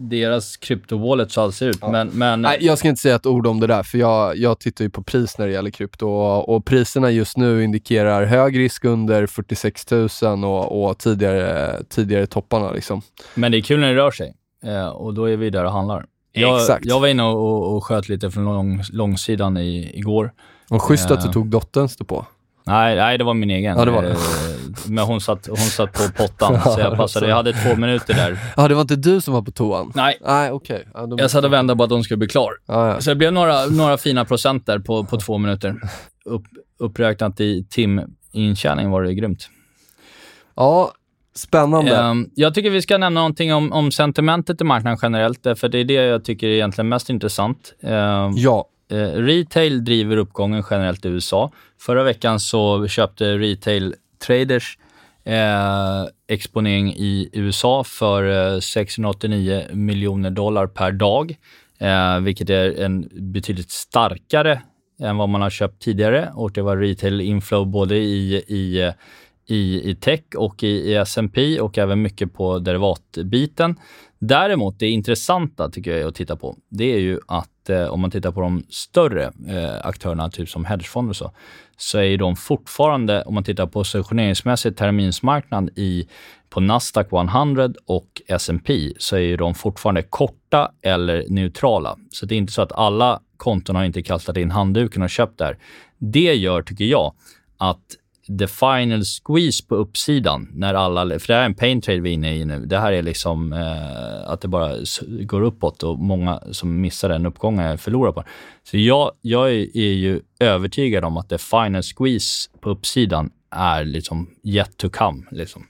deras 0.09 0.57
kryptowallets 0.57 1.39
all 1.39 1.53
ser 1.53 1.69
ut. 1.69 1.83
Men, 1.83 2.09
men 2.09 2.43
Nej, 2.43 2.59
jag 2.61 2.79
ska 2.79 2.89
inte 2.89 3.01
säga 3.01 3.17
ett 3.17 3.27
ord 3.27 3.47
om 3.47 3.61
det 3.61 3.67
där, 3.67 3.83
för 3.83 3.99
jag, 3.99 4.37
jag 4.37 4.59
tittar 4.59 4.85
ju 4.85 4.91
på 4.91 5.03
pris 5.03 5.39
när 5.39 5.47
det 5.47 5.53
gäller 5.53 5.71
krypto 5.71 6.09
och, 6.09 6.49
och 6.49 6.65
priserna 6.65 7.11
just 7.11 7.37
nu 7.37 7.65
indikerar 7.65 8.25
hög 8.25 8.59
risk 8.59 8.85
under 8.85 9.27
46 9.27 9.91
000 9.91 10.09
och, 10.45 10.85
och 10.85 10.99
tidigare, 10.99 11.77
tidigare 11.89 12.27
topparna. 12.27 12.73
Liksom. 12.73 13.03
Men 13.35 13.53
det 13.53 13.59
är 13.59 13.63
kul 13.63 13.81
när 13.81 13.89
det 13.89 13.97
rör 13.97 14.11
sig 14.11 14.35
eh, 14.65 14.89
och 14.89 15.15
då 15.15 15.25
är 15.25 15.37
vi 15.37 15.51
där 15.51 15.65
och 15.65 15.73
handlar. 15.73 16.07
Jag, 16.33 16.61
Exakt. 16.61 16.85
jag 16.87 17.01
var 17.01 17.09
inne 17.09 17.23
och, 17.23 17.77
och, 17.77 17.85
sköt 17.85 18.09
lite 18.09 18.31
från 18.31 18.45
lång, 18.45 18.83
långsidan 18.93 19.57
i, 19.57 19.99
igår. 19.99 20.33
Och 20.71 20.83
schysst 20.83 21.11
att 21.11 21.21
du 21.21 21.27
Ja. 21.27 21.33
tog 21.33 21.47
dotterns 21.47 21.93
stå 21.93 22.05
på. 22.05 22.27
Nej, 22.67 22.97
nej, 22.97 23.19
det 23.19 23.25
var 23.25 23.35
min 23.35 23.51
egen. 23.51 23.79
Ja, 23.79 23.85
det 23.85 23.91
var 23.91 24.03
det. 24.03 24.11
Eh, 24.11 24.17
Men 24.89 25.05
hon 25.05 25.21
satt, 25.21 25.47
hon 25.47 25.57
satt 25.57 25.93
på 25.93 26.03
pottan, 26.17 26.61
så 26.75 26.81
jag 26.81 26.97
passade. 26.97 27.29
Jag 27.29 27.37
hade 27.37 27.53
två 27.53 27.77
minuter 27.77 28.15
där. 28.15 28.39
Ja, 28.57 28.69
det 28.69 28.75
var 28.75 28.81
inte 28.83 28.97
du 28.97 29.21
som 29.21 29.35
var 29.35 29.43
på 29.43 29.51
toan? 29.51 29.93
Nej, 29.95 30.19
Nej, 30.27 30.51
okej. 30.51 30.89
Ja, 30.95 31.07
då- 31.07 31.17
jag 31.21 31.31
satt 31.31 31.45
och 31.45 31.53
väntade 31.53 31.77
på 31.79 31.85
att 31.85 31.91
hon 31.91 32.05
skulle 32.05 32.19
bli 32.19 32.29
klar. 32.29 32.53
Ja, 32.67 32.89
ja. 32.89 33.01
Så 33.01 33.11
det 33.11 33.17
blev 33.17 33.33
några, 33.33 33.67
några 33.67 33.99
fina 33.99 34.25
procent 34.25 34.67
där 34.67 34.79
på, 34.79 35.05
på 35.05 35.17
två 35.17 35.39
minuter. 35.39 35.81
Upp, 36.25 36.43
uppräknat 36.79 37.41
i 37.41 37.65
timintjäning 37.71 38.91
var 38.91 39.03
det 39.03 39.15
grymt. 39.15 39.49
ja 40.57 40.93
spännande. 41.35 41.97
Ehm, 41.97 42.31
jag 42.35 42.55
tycker 42.55 42.71
vi 42.71 42.83
ska 42.83 42.99
nämna 42.99 43.21
någonting 43.21 43.55
om, 43.55 43.73
om 43.73 43.93
sentimentet 43.93 44.61
i 44.61 44.65
marknaden 44.65 44.99
generellt, 45.03 45.43
för 45.43 45.69
det 45.69 45.79
är 45.79 45.85
det 45.85 45.95
jag 45.95 46.25
tycker 46.25 46.47
är 46.47 46.53
egentligen 46.53 46.89
mest 46.89 47.11
intressant. 47.11 47.75
Ehm, 47.83 48.33
ja, 48.35 48.67
Eh, 48.91 49.13
retail 49.13 49.85
driver 49.85 50.17
uppgången 50.17 50.65
generellt 50.71 51.05
i 51.05 51.09
USA. 51.09 51.51
Förra 51.81 52.03
veckan 52.03 52.41
så 52.41 52.89
köpte 52.89 53.39
retail 53.39 53.95
traders 54.27 54.79
eh, 55.25 56.05
exponering 56.29 56.93
i 56.93 57.31
USA 57.33 57.85
för 57.85 58.55
eh, 58.55 58.61
689 58.61 59.65
miljoner 59.73 60.31
dollar 60.31 60.67
per 60.67 60.93
dag, 60.93 61.37
eh, 61.79 62.21
vilket 62.21 62.51
är 62.51 62.81
en 62.83 63.09
betydligt 63.13 63.71
starkare 63.71 64.63
än 65.01 65.17
vad 65.17 65.29
man 65.29 65.43
har 65.43 65.51
köpt 65.51 65.83
tidigare. 65.83 66.33
Och 66.35 66.53
det 66.53 66.63
var 66.63 66.77
retail 66.77 67.21
inflow 67.21 67.67
både 67.67 67.97
i, 67.97 68.45
i, 68.49 68.83
eh, 68.83 68.93
i, 69.51 69.91
i 69.91 69.95
tech 69.95 70.25
och 70.37 70.63
i, 70.63 70.67
i 70.67 70.95
S&P 70.95 71.61
och 71.61 71.79
även 71.79 72.03
mycket 72.03 72.35
på 72.35 72.59
derivatbiten. 72.59 73.77
Däremot, 74.19 74.79
det 74.79 74.89
intressanta 74.89 75.71
tycker 75.71 75.91
jag 75.91 76.01
är 76.01 76.07
att 76.07 76.15
titta 76.15 76.37
på, 76.37 76.57
det 76.69 76.95
är 76.95 76.99
ju 76.99 77.19
att 77.27 77.71
eh, 77.71 77.87
om 77.87 78.01
man 78.01 78.11
tittar 78.11 78.33
på 78.33 78.41
de 78.41 78.63
större 78.69 79.25
eh, 79.49 79.87
aktörerna, 79.87 80.31
typ 80.31 80.49
som 80.49 80.65
hedgefonder 80.65 81.11
och 81.11 81.17
så, 81.17 81.33
så 81.77 81.99
är 81.99 82.03
ju 82.03 82.17
de 82.17 82.37
fortfarande, 82.37 83.23
om 83.23 83.35
man 83.35 83.45
tittar 83.45 83.67
på 83.67 83.73
positioneringsmässigt 83.73 84.79
terminsmarknad 84.79 85.71
i, 85.77 86.09
på 86.51 86.61
Nasdaq 86.61 87.13
100 87.13 87.69
och 87.87 88.23
S&P 88.27 88.93
så 88.99 89.17
är 89.17 89.21
ju 89.21 89.37
de 89.37 89.55
fortfarande 89.55 90.03
korta 90.03 90.73
eller 90.83 91.25
neutrala. 91.29 91.97
Så 92.11 92.27
det 92.27 92.35
är 92.35 92.39
inte 92.39 92.53
så 92.53 92.63
att 92.63 92.73
alla 92.73 93.21
konton 93.37 93.77
har 93.77 93.85
inte 93.85 94.03
kastat 94.03 94.37
in 94.37 94.51
handduken 94.51 95.03
och 95.03 95.11
köpt 95.11 95.39
där. 95.39 95.59
Det 95.99 96.35
gör, 96.35 96.63
tycker 96.63 96.85
jag, 96.85 97.13
att 97.59 97.97
the 98.39 98.47
final 98.47 99.03
squeeze 99.05 99.67
på 99.67 99.75
uppsidan 99.77 100.49
när 100.53 100.75
alla, 100.75 101.19
för 101.19 101.27
det 101.27 101.35
här 101.35 101.41
är 101.41 101.47
en 101.47 101.55
pain 101.55 101.81
trade 101.81 102.01
vi 102.01 102.11
är 102.11 102.15
inne 102.15 102.35
i 102.35 102.45
nu. 102.45 102.67
Det 102.67 102.79
här 102.79 102.93
är 102.93 103.03
liksom 103.03 103.53
eh, 103.53 104.31
att 104.31 104.41
det 104.41 104.49
bara 104.49 104.77
går 105.21 105.43
uppåt 105.43 105.83
och 105.83 105.99
många 105.99 106.41
som 106.51 106.81
missar 106.81 107.09
den 107.09 107.27
uppgången 107.27 107.79
förlorar 107.79 108.13
på 108.13 108.21
den. 108.21 108.31
Så 108.63 108.79
jag, 108.79 109.13
jag 109.21 109.49
är, 109.49 109.77
är 109.77 109.93
ju 109.93 110.21
övertygad 110.41 111.05
om 111.05 111.17
att 111.17 111.29
the 111.29 111.39
final 111.39 111.83
squeeze 111.83 112.51
på 112.61 112.71
uppsidan 112.71 113.31
är 113.51 113.85
liksom 113.85 114.31
yet 114.45 114.77
to 114.77 114.89
come. 114.91 115.23
Liksom. 115.31 115.67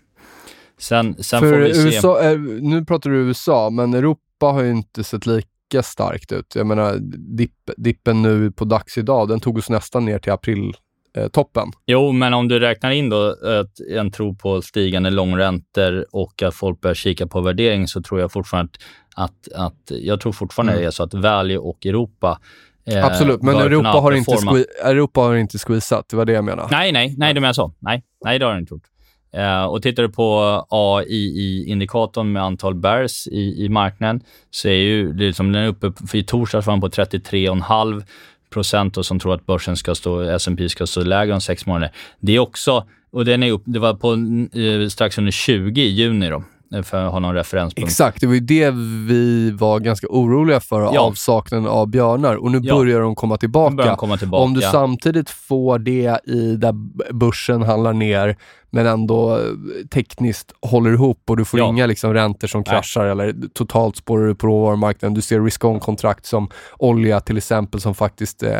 Sen, 0.78 1.22
sen 1.22 1.40
får 1.40 1.48
för 1.48 1.60
vi 1.60 1.74
se. 1.74 1.80
USA, 1.80 2.22
eh, 2.22 2.38
nu 2.40 2.84
pratar 2.84 3.10
du 3.10 3.16
USA, 3.16 3.70
men 3.70 3.94
Europa 3.94 4.46
har 4.46 4.62
ju 4.62 4.70
inte 4.70 5.04
sett 5.04 5.26
lika 5.26 5.82
starkt 5.82 6.32
ut. 6.32 6.54
Jag 6.54 6.66
menar, 6.66 6.96
dipp, 7.36 7.70
dippen 7.76 8.22
nu 8.22 8.52
på 8.52 8.64
dags 8.64 8.98
idag, 8.98 9.28
den 9.28 9.40
tog 9.40 9.58
oss 9.58 9.70
nästan 9.70 10.04
ner 10.04 10.18
till 10.18 10.32
april 10.32 10.74
toppen. 11.32 11.72
Jo, 11.86 12.12
men 12.12 12.34
om 12.34 12.48
du 12.48 12.58
räknar 12.58 12.90
in 12.90 13.08
då 13.08 13.30
ett, 13.30 13.80
en 13.96 14.10
tro 14.10 14.34
på 14.34 14.62
stigande 14.62 15.10
långräntor 15.10 16.06
och 16.12 16.42
att 16.42 16.54
folk 16.54 16.80
börjar 16.80 16.94
kika 16.94 17.26
på 17.26 17.40
värdering 17.40 17.88
så 17.88 18.02
tror 18.02 18.20
jag 18.20 18.32
fortfarande 18.32 18.70
att, 19.16 19.48
att, 19.54 19.66
att 19.66 19.98
jag 20.00 20.20
tror 20.20 20.32
fortfarande 20.32 20.72
Mm. 20.72 20.82
det 20.82 20.86
är 20.86 20.90
så 20.90 21.02
att 21.02 21.14
value 21.14 21.58
och 21.58 21.86
Europa 21.86 22.40
eh, 22.86 23.04
Absolut, 23.04 23.42
men 23.42 23.56
Europa 23.56 23.88
har, 23.88 24.12
inte 24.12 24.32
Europa 24.84 25.20
har 25.20 25.36
inte 25.36 25.58
squeezat, 25.58 26.08
det 26.08 26.16
var 26.16 26.24
det 26.24 26.32
jag 26.32 26.44
menade. 26.44 26.68
Nej, 26.70 26.92
nej, 26.92 27.14
nej, 27.18 27.34
det 27.34 27.40
menar 27.40 27.52
så. 27.52 27.72
Nej, 27.78 28.02
nej, 28.24 28.38
det 28.38 28.44
har 28.44 28.52
den 28.52 28.60
inte 28.60 28.74
gjort. 28.74 28.84
Eh, 29.32 29.64
och 29.64 29.82
tittar 29.82 30.02
du 30.02 30.08
på 30.08 30.66
AII-indikatorn 30.68 32.32
med 32.32 32.42
antal 32.42 32.74
bears 32.74 33.26
i, 33.26 33.64
i 33.64 33.68
marknaden 33.68 34.20
så 34.50 34.68
är 34.68 34.72
ju 34.72 35.12
liksom, 35.12 35.52
den 35.52 35.62
är 35.62 35.68
uppe, 35.68 35.92
för 36.08 36.18
i 36.18 36.24
torsdags 36.24 36.66
var 36.66 36.74
den 36.74 36.80
på 36.80 36.88
33,5 36.88 38.04
procent 38.50 38.96
och 38.96 39.06
som 39.06 39.18
tror 39.18 39.34
att 39.34 39.46
börsen 39.46 39.76
ska 39.76 39.94
stå, 39.94 40.20
S&P 40.20 40.68
ska 40.68 40.86
stå 40.86 41.02
lägre 41.02 41.34
om 41.34 41.40
sex 41.40 41.66
månader. 41.66 41.90
Det 42.20 42.32
är 42.36 42.38
också, 42.38 42.86
och 43.12 43.24
den 43.24 43.42
är 43.42 43.52
upp, 43.52 43.62
det 43.64 43.78
var 43.78 43.94
på 43.94 44.12
eh, 44.58 44.88
strax 44.88 45.18
under 45.18 45.32
20 45.32 45.82
i 45.82 45.88
juni 45.88 46.28
då, 46.28 46.44
för 46.82 47.04
att 47.06 47.12
ha 47.12 47.18
någon 47.18 47.34
referenspunkt. 47.34 47.88
Exakt, 47.90 48.20
det 48.20 48.26
var 48.26 48.34
ju 48.34 48.40
det 48.40 48.70
vi 49.08 49.50
var 49.50 49.80
ganska 49.80 50.06
oroliga 50.10 50.60
för, 50.60 50.80
Ja. 50.80 51.00
avsaknaden 51.00 51.66
av 51.66 51.86
björnar. 51.88 52.34
Och 52.36 52.50
nu 52.50 52.60
Ja. 52.62 52.74
börjar 52.74 53.00
de 53.00 53.14
komma 53.14 53.36
tillbaka. 53.36 53.74
Börjar 53.74 53.96
komma 53.96 54.16
tillbaka. 54.16 54.42
Om 54.42 54.54
du 54.54 54.60
samtidigt 54.60 55.30
får 55.30 55.78
det 55.78 56.20
i 56.26 56.56
där 56.56 56.72
börsen 57.12 57.62
handlar 57.62 57.92
ner, 57.92 58.36
men 58.70 58.86
ändå 58.86 59.40
tekniskt 59.94 60.52
håller 60.62 60.92
ihop 60.92 61.22
och 61.30 61.36
du 61.36 61.44
får 61.44 61.60
Ja. 61.60 61.68
inga 61.68 61.86
liksom 61.86 62.14
räntor 62.14 62.48
som 62.48 62.58
Nej. 62.66 62.74
kraschar 62.74 63.04
eller 63.06 63.34
totalt 63.54 63.96
spårar 63.96 64.26
du 64.26 64.34
på 64.34 64.46
råvarumarknaden. 64.46 65.14
Du 65.14 65.20
ser 65.22 65.40
risk-on-kontrakt 65.40 66.26
som 66.26 66.48
olja 66.78 67.20
till 67.20 67.36
exempel 67.36 67.80
som 67.80 67.94
faktiskt 67.94 68.42
eh, 68.42 68.52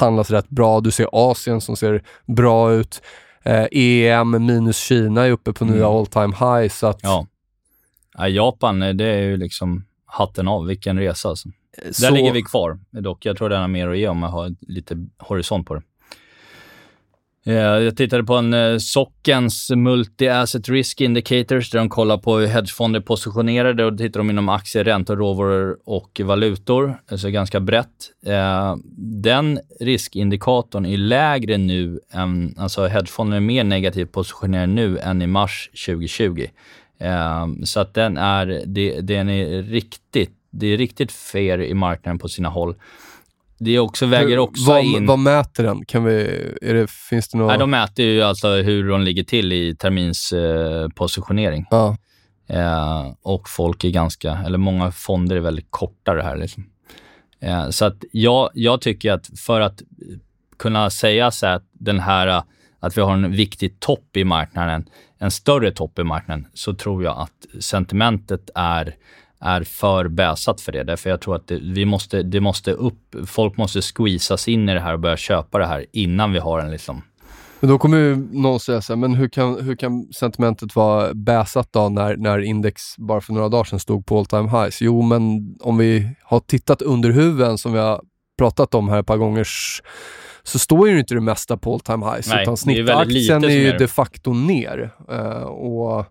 handlas 0.00 0.30
rätt 0.30 0.48
bra. 0.48 0.80
Du 0.80 0.90
ser 0.90 1.08
Asien 1.12 1.60
som 1.60 1.76
ser 1.76 2.02
bra 2.26 2.72
ut. 2.72 3.02
Eh, 3.48 3.66
EM 3.72 4.30
minus 4.46 4.76
Kina 4.78 5.26
är 5.26 5.30
uppe 5.30 5.52
på 5.52 5.64
nya 5.64 5.76
Mm. 5.76 5.88
all 5.88 6.06
time 6.06 6.34
high. 6.40 6.68
Så 6.68 6.86
att, 6.86 7.00
Ja. 7.02 7.26
ja. 8.18 8.28
Japan, 8.28 8.82
eh, 8.82 8.94
det 8.94 9.04
är 9.04 9.20
ju 9.22 9.36
liksom 9.36 9.84
hatten 10.06 10.48
av. 10.48 10.66
Vilken 10.66 10.98
resa 10.98 11.28
alltså. 11.28 11.48
Där 11.84 11.92
så- 11.92 12.10
ligger 12.14 12.32
vi 12.32 12.42
kvar 12.42 12.78
dock. 12.90 13.26
Jag 13.26 13.36
tror 13.36 13.48
den 13.48 13.60
har 13.60 13.68
mer 13.68 13.88
att 13.88 13.98
ge 13.98 14.08
om 14.08 14.18
man 14.18 14.30
har 14.30 14.50
lite 14.60 15.06
horisont 15.18 15.66
på 15.66 15.74
det. 15.74 15.82
Eh, 17.46 17.54
jag 17.54 17.96
tittade 17.96 18.24
på 18.24 18.34
en 18.34 18.54
eh, 18.54 18.78
Sockens 18.78 19.70
Multi-Asset 19.70 20.70
Risk 20.70 21.00
Indicators 21.00 21.70
där 21.70 21.78
de 21.78 21.88
kollar 21.88 22.18
på 22.18 22.36
hur 22.36 22.46
hedgefonder 22.46 23.00
är 23.00 23.04
positionerade 23.04 23.84
och 23.84 23.92
då 23.92 23.98
tittar 23.98 24.20
de 24.20 24.30
inom 24.30 24.48
aktier, 24.48 24.84
räntor, 24.84 25.16
råvaror 25.16 25.78
och 25.84 26.20
valutor. 26.24 27.00
Alltså 27.10 27.30
ganska 27.30 27.60
brett. 27.60 28.10
Eh, 28.26 28.76
den 29.22 29.60
riskindikatorn 29.80 30.86
är 30.86 30.96
lägre 30.96 31.58
nu 31.58 32.00
än, 32.12 32.54
alltså 32.58 32.86
hedgefonden 32.86 33.36
är 33.36 33.40
mer 33.40 33.64
negativt 33.64 34.12
positionerade 34.12 34.66
nu 34.66 34.98
än 34.98 35.22
i 35.22 35.26
mars 35.26 35.70
2020. 35.86 36.46
Så 37.64 37.80
att 37.80 37.94
den 37.94 38.16
är, 38.16 38.46
den 39.02 39.28
är 39.28 39.62
riktigt, 39.62 40.32
det 40.50 40.66
är 40.66 40.76
riktigt 40.76 41.12
fair 41.12 41.60
i 41.60 41.74
marknaden 41.74 42.18
på 42.18 42.28
sina 42.28 42.48
håll. 42.48 42.74
Det 43.58 43.70
är 43.70 43.78
också, 43.78 44.06
väger 44.06 44.38
också 44.38 44.64
vad, 44.70 44.84
in... 44.84 45.06
Vad 45.06 45.18
mäter 45.18 45.64
den? 45.64 45.84
Kan 45.84 46.04
vi, 46.04 46.12
är 46.62 46.74
det, 46.74 46.90
finns 46.90 47.28
det 47.28 47.38
några... 47.38 47.50
Nej, 47.50 47.58
de 47.58 47.70
mäter 47.70 48.04
ju 48.04 48.22
alltså 48.22 48.48
hur 48.48 48.88
de 48.88 49.02
ligger 49.02 49.24
till 49.24 49.52
i 49.52 49.76
terminspositionering. 49.76 50.82
Eh, 50.82 50.88
positionering. 50.88 51.66
ja. 51.70 51.96
eh, 52.46 53.12
och 53.22 53.48
folk 53.48 53.84
är 53.84 53.90
ganska, 53.90 54.38
eller 54.46 54.58
många 54.58 54.92
fonder 54.92 55.36
är 55.36 55.40
väldigt 55.40 55.70
kortare 55.70 56.22
här. 56.22 56.36
Liksom. 56.36 56.66
Eh, 57.40 57.70
så 57.70 57.84
att 57.84 58.04
jag, 58.12 58.50
jag 58.54 58.80
tycker 58.80 59.12
att 59.12 59.30
för 59.38 59.60
att 59.60 59.82
kunna 60.58 60.90
säga 60.90 61.30
så 61.30 61.46
att 61.46 61.64
den 61.72 62.00
här, 62.00 62.42
att 62.80 62.96
vi 62.96 63.00
har 63.00 63.12
en 63.12 63.32
viktig 63.32 63.80
topp 63.80 64.16
i 64.16 64.24
marknaden, 64.24 64.88
en 65.18 65.30
större 65.30 65.72
topp 65.72 65.98
i 65.98 66.04
marknaden, 66.04 66.46
så 66.54 66.74
tror 66.74 67.04
jag 67.04 67.18
att 67.18 67.62
sentimentet 67.62 68.50
är 68.54 68.94
är 69.40 69.62
för 69.62 70.08
bäsat 70.08 70.60
för 70.60 70.72
det. 70.72 70.82
Därför 70.82 71.10
jag 71.10 71.20
tror 71.20 71.36
att 71.36 71.46
det, 71.46 71.58
vi 71.62 71.84
måste, 71.84 72.22
det 72.22 72.40
måste 72.40 72.72
upp, 72.72 73.16
folk 73.26 73.56
måste 73.56 73.80
squeezas 73.82 74.48
in 74.48 74.68
i 74.68 74.74
det 74.74 74.80
här 74.80 74.92
och 74.92 75.00
börja 75.00 75.16
köpa 75.16 75.58
det 75.58 75.66
här 75.66 75.86
innan 75.92 76.32
vi 76.32 76.38
har 76.38 76.60
en 76.60 76.70
liksom 76.70 77.02
Men 77.60 77.70
då 77.70 77.78
kommer 77.78 77.98
ju 77.98 78.16
någon 78.32 78.60
säga 78.60 78.80
så 78.80 78.92
här, 78.92 78.98
men 78.98 79.14
hur 79.14 79.28
kan, 79.28 79.60
hur 79.60 79.76
kan 79.76 80.12
sentimentet 80.12 80.76
vara 80.76 81.14
bäsat 81.14 81.68
då 81.72 81.88
när, 81.88 82.16
när 82.16 82.38
index 82.38 82.82
bara 82.96 83.20
för 83.20 83.32
några 83.32 83.48
dagar 83.48 83.64
sedan 83.64 83.80
stod 83.80 84.06
på 84.06 84.18
all 84.18 84.26
time 84.26 84.48
highs? 84.50 84.80
Jo, 84.80 85.02
men 85.02 85.54
om 85.60 85.78
vi 85.78 86.10
har 86.24 86.40
tittat 86.40 86.82
under 86.82 87.10
huven 87.10 87.58
som 87.58 87.72
vi 87.72 87.78
har 87.78 88.00
pratat 88.38 88.74
om 88.74 88.88
här 88.88 89.00
ett 89.00 89.06
par 89.06 89.16
gånger 89.16 89.46
så 90.42 90.58
står 90.58 90.88
ju 90.88 90.98
inte 90.98 91.14
det 91.14 91.20
mesta 91.20 91.56
på 91.56 91.74
all 91.74 91.80
time 91.80 92.06
highs, 92.06 92.28
Nej, 92.28 92.42
utan 92.42 92.52
är 92.52 92.56
snittaktien 92.56 93.44
är 93.44 93.48
ju 93.48 93.68
är 93.68 93.72
det. 93.72 93.78
de 93.78 93.88
facto 93.88 94.32
ner. 94.32 94.90
Eh, 95.10 95.42
och 95.42 96.06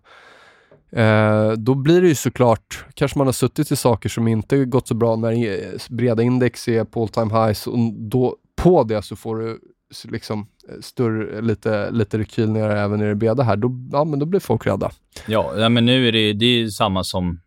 eh, 0.90 1.52
då 1.52 1.74
blir 1.74 2.02
det 2.02 2.08
ju 2.08 2.14
såklart, 2.14 2.84
kanske 2.94 3.18
man 3.18 3.26
har 3.26 3.32
suttit 3.32 3.70
i 3.70 3.76
saker 3.76 4.08
som 4.08 4.28
inte 4.28 4.64
gått 4.64 4.88
så 4.88 4.94
bra 4.94 5.16
när 5.16 5.32
eh, 5.32 5.80
breda 5.90 6.22
index 6.22 6.68
är 6.68 6.84
på 6.84 7.02
all 7.02 7.08
time 7.08 7.46
highs 7.46 7.66
och 7.66 7.78
då 7.92 8.36
på 8.56 8.82
det 8.84 9.02
så 9.02 9.16
får 9.16 9.36
du 9.36 9.60
liksom 10.04 10.46
eh, 10.68 10.80
större, 10.80 11.40
lite, 11.40 11.90
lite 11.90 12.18
rekyl 12.18 12.50
ner 12.50 12.70
även 12.70 13.02
i 13.02 13.04
det 13.04 13.14
breda 13.14 13.42
här, 13.42 13.56
då, 13.56 13.88
ja, 13.92 14.04
men 14.04 14.18
då 14.18 14.26
blir 14.26 14.40
folk 14.40 14.66
rädda. 14.66 14.90
Ja, 15.26 15.52
ja 15.58 15.68
men 15.68 15.86
nu 15.86 16.08
är 16.08 16.12
det, 16.12 16.32
det 16.32 16.44
är 16.44 16.58
ju 16.58 16.70
samma 16.70 17.04
som 17.04 17.40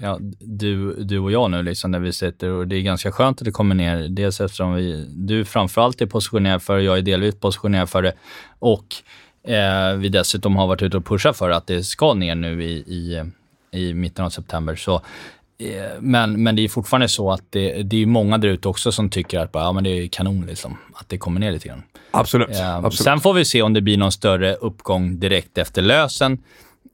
ja, 0.00 0.18
du, 0.40 0.94
du 1.04 1.18
och 1.18 1.32
jag 1.32 1.50
nu, 1.50 1.62
liksom, 1.62 1.90
när 1.90 2.00
vi 2.00 2.12
sitter 2.12 2.50
och 2.50 2.68
det 2.68 2.76
är 2.76 2.80
ganska 2.80 3.12
skönt 3.12 3.40
att 3.40 3.44
det 3.44 3.50
kommer 3.50 3.74
ner. 3.74 4.08
Dels 4.08 4.40
eftersom 4.40 4.74
vi, 4.74 5.06
du 5.08 5.44
framförallt 5.44 6.00
är 6.00 6.06
positionerad 6.06 6.62
för 6.62 6.76
det, 6.76 6.82
jag 6.82 6.98
är 6.98 7.02
delvis 7.02 7.40
positionerad 7.40 7.88
för 7.88 8.02
det 8.02 8.12
och 8.58 8.86
eh, 9.44 9.96
vi 9.96 10.08
dessutom 10.08 10.56
har 10.56 10.66
varit 10.66 10.82
ute 10.82 10.96
och 10.96 11.06
pushat 11.06 11.36
för 11.36 11.50
att 11.50 11.66
det 11.66 11.82
ska 11.82 12.14
ner 12.14 12.34
nu 12.34 12.64
i, 12.64 12.72
i, 12.72 13.24
i 13.70 13.94
mitten 13.94 14.24
av 14.24 14.30
september. 14.30 14.76
Så, 14.76 14.94
eh, 14.94 15.82
men, 16.00 16.42
men 16.42 16.56
det 16.56 16.64
är 16.64 16.68
fortfarande 16.68 17.08
så 17.08 17.30
att 17.30 17.44
det, 17.50 17.82
det 17.82 18.02
är 18.02 18.06
många 18.06 18.38
där 18.38 18.48
ute 18.48 18.68
också 18.68 18.92
som 18.92 19.10
tycker 19.10 19.38
att 19.38 19.52
bara, 19.52 19.64
ja, 19.64 19.72
men 19.72 19.84
det 19.84 19.90
är 19.90 20.08
kanon 20.08 20.46
liksom, 20.46 20.76
att 20.94 21.08
det 21.08 21.18
kommer 21.18 21.40
ner 21.40 21.52
lite 21.52 21.68
grann. 21.68 21.82
Absolut. 22.10 22.50
Eh, 22.50 22.90
Sen 22.90 23.20
får 23.20 23.34
vi 23.34 23.44
se 23.44 23.62
om 23.62 23.72
det 23.72 23.80
blir 23.80 23.96
någon 23.96 24.12
större 24.12 24.54
uppgång 24.54 25.20
direkt 25.20 25.58
efter 25.58 25.82
lösen, 25.82 26.38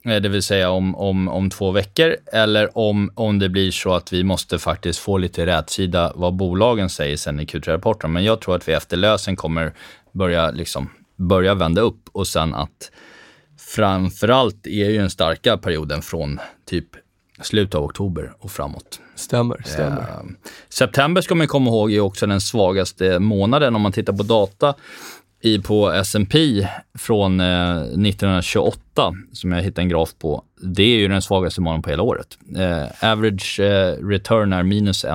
eh, 0.05 0.15
det 0.15 0.29
vill 0.29 0.43
säga 0.43 0.69
om, 0.69 0.95
om, 0.95 1.27
om 1.27 1.49
två 1.49 1.71
veckor, 1.71 2.15
eller 2.33 2.77
om, 2.77 3.11
om 3.15 3.39
det 3.39 3.49
blir 3.49 3.71
så 3.71 3.93
att 3.93 4.13
vi 4.13 4.23
måste 4.23 4.59
faktiskt 4.59 4.99
få 4.99 5.17
lite 5.17 5.45
rätsida 5.45 6.11
vad 6.15 6.33
bolagen 6.33 6.89
säger 6.89 7.17
sen 7.17 7.39
i 7.39 7.45
Q3-rapporten. 7.45 8.13
Men 8.13 8.23
jag 8.23 8.41
tror 8.41 8.55
att 8.55 8.67
vi 8.67 8.73
efter 8.73 8.97
lösen 8.97 9.35
kommer 9.35 9.73
börja, 10.11 10.51
liksom, 10.51 10.89
börja 11.17 11.53
vända 11.53 11.81
upp 11.81 12.09
och 12.11 12.27
sen 12.27 12.53
att 12.53 12.91
framförallt 13.57 14.67
är 14.67 14.89
ju 14.89 14.97
den 14.97 15.09
starka 15.09 15.57
perioden 15.57 16.01
från 16.01 16.39
typ 16.65 16.87
slutet 17.41 17.75
av 17.75 17.83
oktober 17.83 18.33
och 18.39 18.51
framåt. 18.51 18.99
Stämmer, 19.15 19.61
stämmer. 19.65 20.01
Eh, 20.01 20.25
September 20.69 21.21
ska 21.21 21.35
man 21.35 21.47
komma 21.47 21.69
ihåg 21.69 21.93
är 21.93 21.99
också 21.99 22.27
den 22.27 22.41
svagaste 22.41 23.19
månaden 23.19 23.75
om 23.75 23.81
man 23.81 23.91
tittar 23.91 24.13
på 24.13 24.23
data 24.23 24.75
i, 25.41 25.59
på 25.59 25.91
S&P 25.91 26.67
från 26.97 27.39
eh, 27.39 27.77
1928 27.77 29.13
som 29.33 29.51
jag 29.51 29.61
hittade 29.61 29.81
en 29.81 29.89
graf 29.89 30.15
på. 30.19 30.43
Det 30.61 30.83
är 30.83 30.97
ju 30.97 31.07
den 31.07 31.21
svagaste 31.21 31.61
månaden 31.61 31.81
på 31.81 31.89
hela 31.89 32.03
året. 32.03 32.37
Eh, 32.57 33.11
average 33.11 33.59
eh, 33.59 34.05
return 34.05 34.53
är 34.53 34.63
minus 34.63 35.05
1 35.05 35.11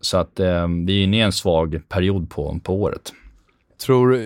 Så 0.00 0.16
att 0.16 0.40
eh, 0.40 0.68
vi 0.86 1.00
är 1.00 1.04
inne 1.04 1.16
i 1.16 1.20
en 1.20 1.32
svag 1.32 1.80
period 1.88 2.30
på, 2.30 2.60
på 2.62 2.82
året. 2.82 3.12
tror 3.86 4.14
eh, 4.14 4.20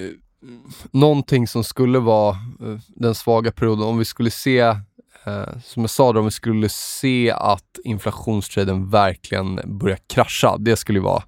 någonting 0.91 1.47
som 1.47 1.65
skulle 1.65 1.99
vara 1.99 2.31
eh, 2.31 2.79
den 2.89 3.15
svaga 3.15 3.53
perioden, 3.53 3.85
om 3.85 3.99
vi 3.99 4.05
skulle 4.05 4.31
se, 4.31 4.59
eh, 5.25 5.59
som 5.65 5.83
jag 5.83 5.91
sa, 5.91 6.13
då, 6.13 6.19
om 6.19 6.25
vi 6.25 6.31
skulle 6.31 6.69
se 6.69 7.31
att 7.31 7.79
inflationstraden 7.85 8.91
verkligen 8.91 9.61
börjar 9.79 9.99
krascha, 10.07 10.57
det 10.59 10.77
skulle 10.77 11.01
vara, 11.01 11.23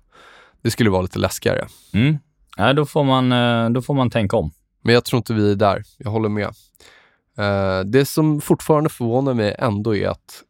det 0.63 0.71
skulle 0.71 0.91
vara 0.91 1.03
lite 1.03 1.19
läskigare. 1.19 1.67
Mm. 1.93 2.19
Ja, 2.57 2.73
då, 2.73 2.87
får 2.87 3.05
man, 3.05 3.33
eh, 3.33 3.71
då 3.71 3.83
får 3.83 3.95
man 3.95 4.11
tänka 4.11 4.37
om. 4.37 4.51
Men 4.83 4.95
jag 4.95 5.05
tror 5.05 5.19
inte 5.19 5.35
vi 5.35 5.53
är 5.53 5.57
där, 5.57 5.83
jag 5.99 6.11
håller 6.11 6.29
med. 6.29 6.49
Eh, 7.39 7.81
det 7.85 8.05
som 8.05 8.41
fortfarande 8.41 8.91
förvånar 8.91 9.35
mig 9.35 9.57
ändå 9.59 9.97
är 9.97 10.09
att 10.09 10.43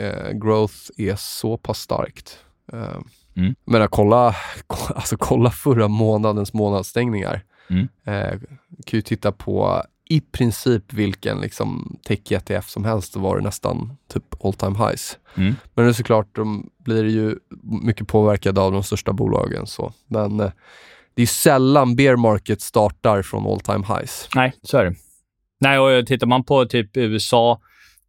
eh, 0.00 0.30
growth 0.32 0.76
är 0.96 1.16
så 1.16 1.56
pass 1.56 1.78
starkt. 1.80 2.38
Mm. 3.36 3.54
Jag 3.64 3.72
menar, 3.72 3.86
kolla, 3.86 4.34
alltså, 4.94 5.16
kolla 5.16 5.50
förra 5.50 5.88
månadens 5.88 6.52
månadsstängningar. 6.52 7.44
Mm. 7.70 7.88
Eh, 8.04 8.38
kan 8.84 8.98
ju 8.98 9.02
titta 9.02 9.32
på 9.32 9.82
i 10.10 10.20
princip 10.20 10.92
vilken 10.92 11.40
liksom, 11.40 11.98
tech-ETF 12.04 12.68
som 12.68 12.84
helst, 12.84 13.12
så 13.12 13.20
var 13.20 13.36
det 13.36 13.42
nästan 13.42 13.96
typ 14.12 14.44
all 14.44 14.52
time 14.52 14.78
highs. 14.78 15.18
Mm. 15.36 15.54
Men 15.74 15.84
det 15.84 15.90
är 15.90 15.92
såklart, 15.92 16.26
de 16.32 16.70
blir 16.78 17.04
ju 17.04 17.36
mycket 17.82 18.08
påverkade 18.08 18.60
av 18.60 18.72
de 18.72 18.82
största 18.82 19.12
bolagen. 19.12 19.66
Så. 19.66 19.92
Men 20.06 20.40
eh, 20.40 20.50
det 21.14 21.22
är 21.22 21.26
sällan 21.26 21.96
bear 21.96 22.16
market 22.16 22.60
startar 22.60 23.22
från 23.22 23.46
all 23.46 23.60
time 23.60 23.84
highs. 23.86 24.28
Nej, 24.34 24.52
så 24.62 24.78
är 24.78 24.84
det. 24.84 24.94
Nej, 25.60 25.78
och 25.78 26.06
tittar 26.06 26.26
man 26.26 26.44
på 26.44 26.64
typ 26.64 26.96
USA, 26.96 27.60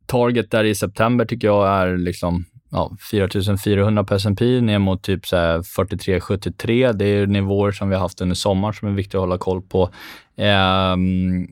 target 0.05 0.51
där 0.51 0.63
i 0.63 0.75
september 0.75 1.25
tycker 1.25 1.47
jag 1.47 1.67
är 1.67 1.97
liksom 1.97 2.45
ja, 2.69 2.91
4400 3.11 4.03
på 4.03 4.15
S&P 4.15 4.61
ner 4.61 4.79
mot 4.79 5.01
typ 5.01 5.25
43-73. 5.25 6.93
Det 6.93 7.05
är 7.05 7.27
nivåer 7.27 7.71
som 7.71 7.89
vi 7.89 7.95
har 7.95 8.01
haft 8.01 8.21
under 8.21 8.35
sommaren 8.35 8.73
som 8.73 8.87
är 8.87 8.91
viktiga 8.91 9.19
att 9.19 9.23
hålla 9.23 9.37
koll 9.37 9.61
på. 9.61 9.89
Ehm, 10.37 11.47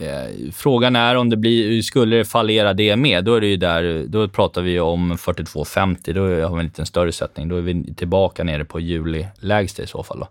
Eh, 0.00 0.50
frågan 0.52 0.96
är 0.96 1.16
om 1.16 1.30
det 1.30 1.36
blir, 1.36 1.82
skulle 1.82 2.16
det 2.16 2.24
fallera 2.24 2.74
det 2.74 2.96
med, 2.96 3.24
då 3.24 3.34
är 3.34 3.40
det 3.40 3.46
ju 3.46 3.56
där, 3.56 4.04
då 4.08 4.28
pratar 4.28 4.62
vi 4.62 4.80
om 4.80 5.16
42,50. 5.16 6.12
Då 6.12 6.22
har 6.22 6.56
vi 6.56 6.60
en 6.60 6.64
lite 6.64 6.86
större 6.86 7.12
sättning. 7.12 7.48
Då 7.48 7.56
är 7.56 7.60
vi 7.60 7.94
tillbaka 7.94 8.44
nere 8.44 8.64
på 8.64 8.80
juli-lägsta 8.80 9.82
i 9.82 9.86
så 9.86 10.02
fall. 10.02 10.18
Då. 10.18 10.28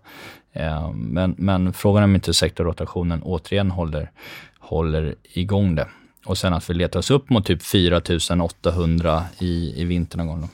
Ehm, 0.52 0.98
men, 0.98 1.34
men 1.38 1.72
frågan 1.72 2.02
är 2.02 2.04
om 2.04 2.14
inte 2.14 2.34
sektorrotationen 2.34 3.22
återigen 3.22 3.70
håller, 3.70 4.10
håller 4.58 5.14
igång 5.22 5.74
det. 5.74 5.88
Och 6.26 6.38
sen 6.38 6.52
att 6.52 6.70
vi 6.70 6.74
letar 6.74 6.98
oss 6.98 7.10
upp 7.10 7.30
mot 7.30 7.46
typ 7.46 7.62
4800 7.62 9.24
i, 9.38 9.80
i 9.80 9.84
vinter 9.84 10.18
någon 10.18 10.26
gång. 10.26 10.48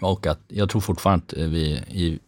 Och 0.00 0.26
att 0.26 0.40
jag 0.48 0.70
tror 0.70 0.80
fortfarande 0.80 1.24
att 1.28 1.38
vi 1.38 1.82
i, 1.88 2.18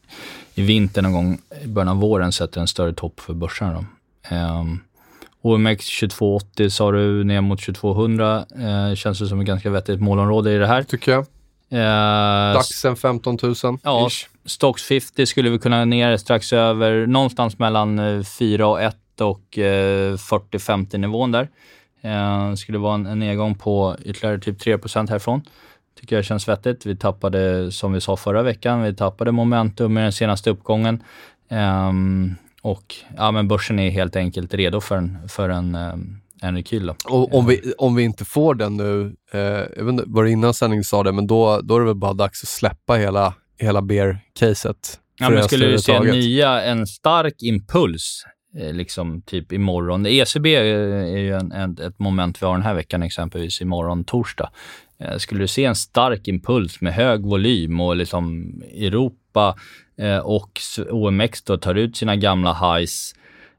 i 0.54 0.62
vinter 0.62 1.02
någon 1.02 1.12
gång 1.12 1.38
i 1.64 1.66
början 1.66 1.88
av 1.88 1.96
våren 1.96 2.32
sätter 2.32 2.60
en 2.60 2.68
större 2.68 2.92
topp 2.92 3.20
för 3.20 3.34
börserna. 3.34 3.72
Då. 3.72 4.36
Um, 4.36 4.80
OMX 5.42 6.00
2280 6.00 6.70
sa 6.70 6.92
du 6.92 7.24
ner 7.24 7.40
mot 7.40 7.60
2200. 7.60 8.44
Uh, 8.58 8.94
känns 8.94 9.18
det 9.18 9.26
som 9.26 9.40
ett 9.40 9.46
ganska 9.46 9.70
vettigt 9.70 10.00
målområde 10.00 10.52
i 10.52 10.58
det 10.58 10.66
här. 10.66 10.82
Tycker 10.82 11.12
jag. 11.12 11.26
Uh, 11.72 12.54
Daxen 12.54 12.96
15 12.96 13.38
000. 13.42 13.54
Ja, 13.82 14.06
ish. 14.06 14.28
Stocks 14.44 14.82
50 14.82 15.26
skulle 15.26 15.50
vi 15.50 15.58
kunna 15.58 15.84
ner 15.84 16.16
strax 16.16 16.52
över, 16.52 17.06
någonstans 17.06 17.58
mellan 17.58 18.24
4 18.24 18.66
och 18.66 18.82
1 18.82 18.96
och 19.20 19.58
uh, 19.58 19.62
40-50 19.62 20.98
nivån 20.98 21.32
där. 21.32 21.48
Uh, 22.04 22.54
skulle 22.54 22.78
vara 22.78 22.94
en, 22.94 23.06
en 23.06 23.18
nedgång 23.18 23.54
på 23.54 23.96
ytterligare 24.04 24.38
typ 24.38 24.60
3% 24.60 25.10
härifrån. 25.10 25.42
Tycker 26.00 26.16
jag 26.16 26.24
känns 26.24 26.48
vettigt. 26.48 26.86
Vi 26.86 26.96
tappade, 26.96 27.72
som 27.72 27.92
vi 27.92 28.00
sa 28.00 28.16
förra 28.16 28.42
veckan, 28.42 28.82
vi 28.82 28.94
tappade 28.94 29.32
momentum 29.32 29.98
i 29.98 30.00
den 30.00 30.12
senaste 30.12 30.50
uppgången. 30.50 31.02
Um, 31.48 32.36
och 32.62 32.94
ja, 33.16 33.30
men 33.30 33.48
börsen 33.48 33.78
är 33.78 33.90
helt 33.90 34.16
enkelt 34.16 34.54
redo 34.54 34.80
för 34.80 34.96
en, 34.96 35.28
för 35.28 35.48
en, 35.48 35.74
um, 35.74 36.20
en 36.42 36.54
rekyl. 36.54 36.90
Och 36.90 37.34
om, 37.34 37.46
vi, 37.46 37.72
om 37.78 37.94
vi 37.94 38.02
inte 38.02 38.24
får 38.24 38.54
den 38.54 38.76
nu, 38.76 39.16
eh, 39.32 39.40
jag 39.40 39.84
vet 39.84 39.92
inte, 39.92 40.04
var 40.06 40.24
det 40.24 40.30
innan 40.30 40.54
sändningen 40.54 40.84
sa 40.84 41.02
det, 41.02 41.12
men 41.12 41.26
då, 41.26 41.60
då 41.60 41.76
är 41.76 41.80
det 41.80 41.86
väl 41.86 41.94
bara 41.94 42.12
dags 42.12 42.42
att 42.42 42.48
släppa 42.48 42.94
hela, 42.94 43.34
hela 43.58 43.80
bear-caset. 43.80 44.98
Ja, 45.18 45.30
men 45.30 45.44
skulle 45.44 45.66
du 45.66 45.78
se 45.78 46.00
nya, 46.00 46.62
en 46.62 46.86
stark 46.86 47.42
impuls, 47.42 48.24
eh, 48.24 48.30
Eh, 48.56 48.72
liksom 48.72 49.22
typ 49.22 49.52
imorgon. 49.52 50.06
ECB 50.06 50.56
eh, 50.56 50.62
är 51.14 51.18
ju 51.18 51.34
en, 51.34 51.52
en, 51.52 51.78
ett 51.78 51.98
moment 51.98 52.42
vi 52.42 52.46
har 52.46 52.52
den 52.52 52.62
här 52.62 52.74
veckan, 52.74 53.02
exempelvis 53.02 53.60
imorgon 53.60 54.04
torsdag. 54.04 54.50
Eh, 54.98 55.16
skulle 55.16 55.40
du 55.40 55.48
se 55.48 55.64
en 55.64 55.74
stark 55.74 56.28
impuls 56.28 56.80
med 56.80 56.94
hög 56.94 57.26
volym 57.26 57.80
och 57.80 57.96
liksom 57.96 58.54
Europa 58.74 59.56
och 60.22 60.60
OMX 60.90 61.42
då 61.42 61.58
tar 61.58 61.74
ut 61.74 61.96
sina 61.96 62.16
gamla 62.16 62.52
highs 62.52 63.14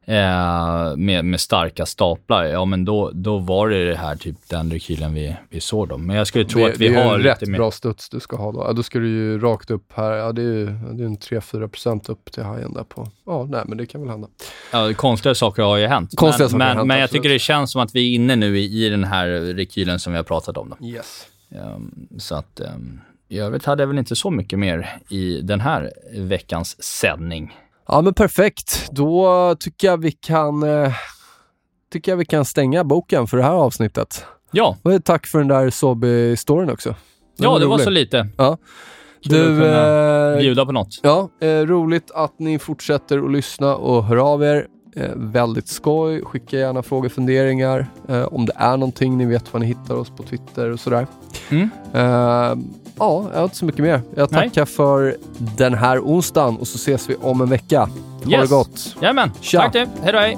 eh, 0.06 0.96
med, 0.96 1.26
med 1.26 1.40
starka 1.40 1.86
staplar, 1.86 2.44
ja 2.44 2.66
men 2.66 2.86
då, 2.86 3.12
då 3.14 3.38
var 3.38 3.70
det 3.70 3.90
det 3.90 3.96
här 3.96 4.16
typ 4.16 4.36
den 4.50 4.72
rekylen 4.72 5.14
vi, 5.14 5.36
vi 5.50 5.62
såg 5.62 5.88
då. 5.88 5.98
Men 5.98 6.16
jag 6.16 6.28
skulle 6.28 6.46
tro 6.46 6.60
det, 6.60 6.72
att 6.72 6.78
vi 6.78 6.88
har... 6.88 7.04
Det 7.04 7.10
är 7.10 7.14
en 7.14 7.22
rätt 7.22 7.48
mer... 7.48 7.58
bra 7.58 7.72
studs 7.72 8.10
du 8.10 8.20
ska 8.20 8.36
ha 8.36 8.52
då. 8.52 8.60
Ja, 8.68 8.74
då 8.74 8.84
ska 8.84 9.00
du 9.00 9.08
ju 9.08 9.40
rakt 9.40 9.72
upp 9.72 9.94
här, 9.94 10.12
ja 10.12 10.32
det 10.32 10.42
är 10.42 10.46
ju 10.46 10.66
det 10.66 11.04
är 11.04 11.08
en 11.08 11.18
3-4% 11.18 12.12
upp 12.12 12.32
till 12.32 12.44
highen 12.44 12.74
där 12.74 12.84
på, 12.84 13.08
ja 13.26 13.48
nej 13.50 13.62
men 13.66 13.78
det 13.78 13.86
kan 13.86 14.02
väl 14.02 14.10
hända. 14.10 14.28
Ja, 14.72 14.94
konstiga 14.94 15.36
saker 15.36 15.64
har 15.64 15.78
ju 15.78 15.88
hänt. 15.88 16.12
Konstiga 16.16 16.44
men, 16.44 16.50
saker 16.50 16.58
men, 16.58 16.68
har 16.68 16.76
hänt, 16.76 16.88
men 16.88 16.98
jag 16.98 17.04
absolut. 17.04 17.24
tycker 17.24 17.34
det 17.34 17.40
känns 17.40 17.72
som 17.72 17.82
att 17.82 17.96
vi 17.96 18.12
är 18.12 18.16
inne 18.16 18.36
nu 18.36 18.60
i, 18.60 18.86
i 18.86 18.90
den 18.90 19.04
här 19.04 19.28
rekylen 19.28 20.00
som 20.00 20.14
vi 20.14 20.18
har 20.18 20.24
pratat 20.24 20.58
om. 20.58 20.74
Då. 20.80 20.88
Yes. 20.88 21.28
Um, 21.50 22.08
så 22.20 22.36
att 22.36 22.62
um, 22.76 23.02
i 23.30 23.40
övrigt 23.40 23.66
hade 23.66 23.84
jag 23.84 23.88
väl 23.88 23.98
inte 23.98 24.16
så 24.16 24.32
mycket 24.32 24.60
mer 24.60 24.98
i 25.10 25.42
den 25.42 25.60
här 25.60 25.92
veckans 26.16 26.84
sändning. 26.84 27.58
Ja 27.94 28.02
men 28.02 28.14
perfekt, 28.14 28.90
då 28.92 29.56
tycker 29.60 29.88
jag 29.88 29.98
vi 29.98 30.12
kan 30.12 30.64
eh, 30.64 30.94
tycker 31.92 32.12
jag 32.12 32.18
vi 32.18 32.26
kan 32.26 32.46
stänga 32.46 32.84
boken 32.84 33.28
för 33.28 33.38
det 33.38 33.44
här 33.44 33.52
avsnittet. 33.54 34.26
Ja, 34.52 34.78
Och 34.82 35.04
tack 35.04 35.28
för 35.28 35.40
den 35.40 35.48
där 35.48 35.70
Sobi-storyn 35.70 36.72
också. 36.72 36.96
ja 37.38 37.60
det 37.60 37.66
var 37.66 37.78
så 37.78 37.90
lite. 37.90 38.28
Ja. 38.38 38.58
Du, 39.24 39.44
kunna 39.46 40.32
eh, 40.32 40.38
bjuda 40.38 40.66
på 40.66 40.72
något. 40.72 41.00
Ja, 41.04 41.30
eh, 41.42 41.48
roligt 41.48 42.12
att 42.12 42.40
ni 42.40 42.60
fortsätter 42.60 43.26
att 43.26 43.32
lyssna 43.32 43.76
och 43.76 44.04
höra 44.04 44.24
av 44.24 44.44
er. 44.44 44.68
Eh, 44.96 45.10
väldigt 45.16 45.68
skoj. 45.68 46.22
Skicka 46.26 46.58
gärna 46.58 46.84
frågor 46.84 47.06
och 47.06 47.12
funderingar. 47.12 47.88
Eh, 48.10 48.24
om 48.24 48.46
det 48.46 48.54
är 48.56 48.78
någonting, 48.78 49.18
ni 49.18 49.26
vet 49.26 49.54
var 49.54 49.60
ni 49.60 49.66
hittar 49.66 49.96
oss 49.96 50.10
på 50.10 50.24
Twitter 50.24 50.70
och 50.72 50.80
sådär. 50.80 51.08
Mm. 51.50 51.70
Ja, 53.02 53.26
jag 53.32 53.38
har 53.38 53.44
inte 53.44 53.56
så 53.56 53.66
mycket 53.66 53.82
mer. 53.84 54.02
Jag 54.16 54.32
Nej. 54.32 54.50
tackar 54.50 54.66
för 54.66 55.16
den 55.38 55.74
här 55.74 56.00
onsdagen 56.00 56.58
och 56.58 56.68
så 56.68 56.76
ses 56.76 57.10
vi 57.10 57.16
om 57.22 57.42
en 57.42 57.50
vecka. 57.50 57.80
Ha 57.80 57.88
det 58.26 58.32
Yes. 58.32 58.50
gott. 58.50 58.96
Jajamän, 59.02 59.32
Tja. 59.42 59.62
tack 59.62 59.74
du. 59.74 59.88
Hej 60.04 60.14
då, 60.14 60.20
hej. 60.20 60.38